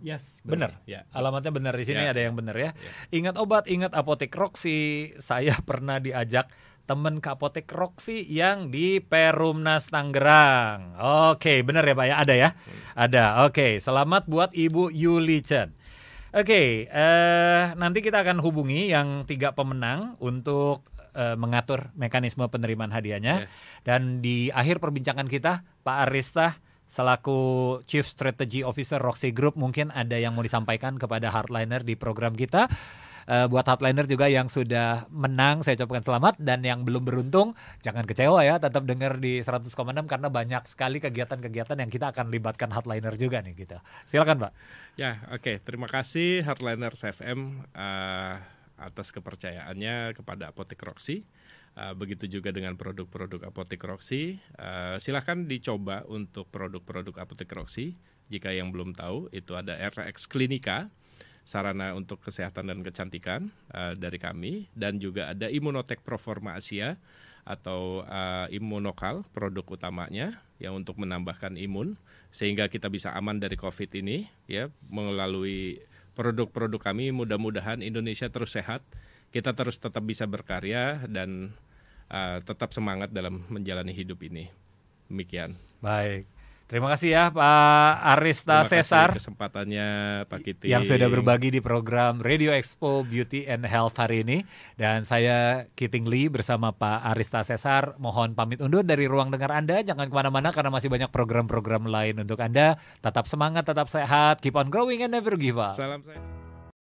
Yes, 0.00 0.40
Bener. 0.40 0.80
Ya. 0.88 1.04
Alamatnya 1.12 1.52
benar 1.52 1.76
di 1.76 1.84
sini 1.84 2.00
Ya, 2.00 2.16
ada 2.16 2.24
yang 2.24 2.32
benar 2.32 2.56
ya. 2.56 2.72
Ingat 3.12 3.36
obat, 3.36 3.68
ingat 3.68 3.92
apotek 3.92 4.32
Roxy. 4.32 5.12
Saya 5.20 5.52
pernah 5.68 6.00
diajak 6.00 6.48
temen 6.88 7.20
ke 7.20 7.28
apotek 7.30 7.68
Roxy 7.70 8.24
yang 8.24 8.72
di 8.72 8.98
Perumnas 8.98 9.92
Tangerang. 9.92 10.96
Oke, 11.36 11.60
benar 11.60 11.84
ya 11.84 11.94
Pak 11.94 12.06
ya? 12.08 12.16
Ada 12.16 12.34
ya? 12.34 12.48
Ada. 12.96 13.24
Oke, 13.46 13.78
selamat 13.78 14.26
buat 14.26 14.50
Ibu 14.56 14.90
Yuli 14.90 15.44
Chen. 15.44 15.76
Oke, 16.30 16.86
eh, 16.88 17.62
nanti 17.76 18.00
kita 18.00 18.22
akan 18.22 18.40
hubungi 18.40 18.90
yang 18.90 19.28
tiga 19.28 19.52
pemenang 19.52 20.16
untuk 20.22 20.88
eh, 21.12 21.36
mengatur 21.36 21.92
mekanisme 21.94 22.46
penerimaan 22.48 22.90
hadiahnya. 22.90 23.44
Yes. 23.44 23.52
Dan 23.84 24.24
di 24.24 24.48
akhir 24.48 24.80
perbincangan 24.80 25.28
kita, 25.28 25.62
Pak 25.84 26.08
Arista 26.08 26.56
selaku 26.90 27.78
Chief 27.86 28.02
Strategy 28.02 28.66
Officer 28.66 28.98
Roxy 28.98 29.30
Group 29.30 29.54
mungkin 29.54 29.94
ada 29.94 30.18
yang 30.18 30.34
mau 30.34 30.42
disampaikan 30.42 30.98
kepada 30.98 31.30
hardliner 31.30 31.86
di 31.86 31.94
program 31.94 32.34
kita. 32.34 32.66
Eh, 33.30 33.46
buat 33.46 33.62
hardliner 33.62 34.10
juga 34.10 34.26
yang 34.26 34.50
sudah 34.50 35.06
menang, 35.06 35.62
saya 35.62 35.78
ucapkan 35.78 36.02
selamat 36.02 36.42
dan 36.42 36.66
yang 36.66 36.82
belum 36.82 37.06
beruntung 37.06 37.54
jangan 37.78 38.02
kecewa 38.02 38.42
ya, 38.42 38.58
tetap 38.58 38.82
dengar 38.82 39.22
di 39.22 39.38
100,6 39.38 39.70
karena 40.10 40.26
banyak 40.26 40.66
sekali 40.66 40.98
kegiatan-kegiatan 40.98 41.78
yang 41.78 41.86
kita 41.86 42.10
akan 42.10 42.26
libatkan 42.26 42.74
hardliner 42.74 43.14
juga 43.14 43.38
nih 43.38 43.54
gitu. 43.54 43.78
Silakan, 44.10 44.50
Pak. 44.50 44.52
Ya, 44.98 45.22
oke. 45.30 45.62
Terima 45.62 45.86
kasih 45.86 46.42
Hardliners 46.42 47.06
FM 47.06 47.70
eh, 47.70 48.34
atas 48.82 49.14
kepercayaannya 49.14 50.16
kepada 50.18 50.50
Apotek 50.50 50.82
Roxy. 50.82 51.22
Eh, 51.80 51.94
begitu 51.96 52.28
juga 52.28 52.52
dengan 52.52 52.76
produk-produk 52.76 53.48
Apotek 53.48 53.80
Roxy. 53.88 54.36
Eh, 54.36 54.96
silahkan 55.00 55.48
dicoba 55.48 56.04
untuk 56.12 56.52
produk-produk 56.52 57.24
Apotek 57.24 57.48
Roxy. 57.56 57.96
Jika 58.28 58.52
yang 58.52 58.68
belum 58.68 58.92
tahu, 58.92 59.32
itu 59.32 59.56
ada 59.56 59.80
RX 59.88 60.28
Klinika, 60.28 60.92
sarana 61.40 61.96
untuk 61.96 62.20
kesehatan 62.20 62.68
dan 62.68 62.84
kecantikan 62.84 63.48
eh, 63.72 63.96
dari 63.96 64.20
kami. 64.20 64.68
Dan 64.76 65.00
juga 65.00 65.32
ada 65.32 65.48
Immunotek 65.48 66.04
Proforma 66.04 66.60
Asia 66.60 67.00
atau 67.48 68.04
Immunokal, 68.52 69.24
produk 69.32 69.64
utamanya 69.64 70.44
yang 70.60 70.76
untuk 70.76 71.00
menambahkan 71.00 71.56
imun 71.56 71.96
sehingga 72.28 72.68
kita 72.68 72.92
bisa 72.92 73.16
aman 73.16 73.40
dari 73.40 73.56
COVID 73.56 73.90
ini 73.96 74.28
ya 74.44 74.68
melalui 74.92 75.80
produk-produk 76.12 76.92
kami 76.92 77.10
mudah-mudahan 77.16 77.80
Indonesia 77.80 78.28
terus 78.28 78.54
sehat 78.54 78.84
kita 79.32 79.56
terus 79.56 79.80
tetap 79.80 80.04
bisa 80.04 80.28
berkarya 80.28 81.00
dan 81.08 81.56
uh, 82.10 82.38
tetap 82.42 82.74
semangat 82.74 83.14
dalam 83.14 83.46
menjalani 83.48 83.94
hidup 83.94 84.20
ini. 84.26 84.50
Demikian. 85.06 85.56
Baik. 85.80 86.26
Terima 86.70 86.86
kasih 86.86 87.10
ya 87.10 87.24
Pak 87.34 87.92
Arista 88.14 88.62
Terima 88.62 88.62
kasih 88.62 88.78
Cesar. 88.78 89.08
kesempatannya 89.10 89.88
Pak 90.30 90.38
Kiti 90.38 90.70
yang 90.70 90.86
sudah 90.86 91.10
berbagi 91.10 91.50
di 91.50 91.58
program 91.58 92.22
Radio 92.22 92.54
Expo 92.54 93.02
Beauty 93.02 93.42
and 93.50 93.66
Health 93.66 93.98
hari 93.98 94.22
ini. 94.22 94.46
Dan 94.78 95.02
saya 95.02 95.66
Kiting 95.74 96.06
Lee 96.06 96.30
bersama 96.30 96.70
Pak 96.70 97.10
Arista 97.10 97.42
Cesar 97.42 97.98
mohon 97.98 98.38
pamit 98.38 98.62
undur 98.62 98.86
dari 98.86 99.10
ruang 99.10 99.34
dengar 99.34 99.50
Anda. 99.50 99.82
Jangan 99.82 100.06
ke 100.06 100.14
mana-mana 100.14 100.54
karena 100.54 100.70
masih 100.70 100.86
banyak 100.86 101.10
program-program 101.10 101.90
lain 101.90 102.22
untuk 102.22 102.38
Anda. 102.38 102.78
Tetap 103.02 103.26
semangat 103.26 103.66
tetap 103.66 103.90
sehat. 103.90 104.38
Keep 104.38 104.54
on 104.54 104.70
growing 104.70 105.02
and 105.02 105.10
never 105.10 105.34
give 105.34 105.58
up. 105.58 105.74
Salam 105.74 106.06
saya 106.06 106.39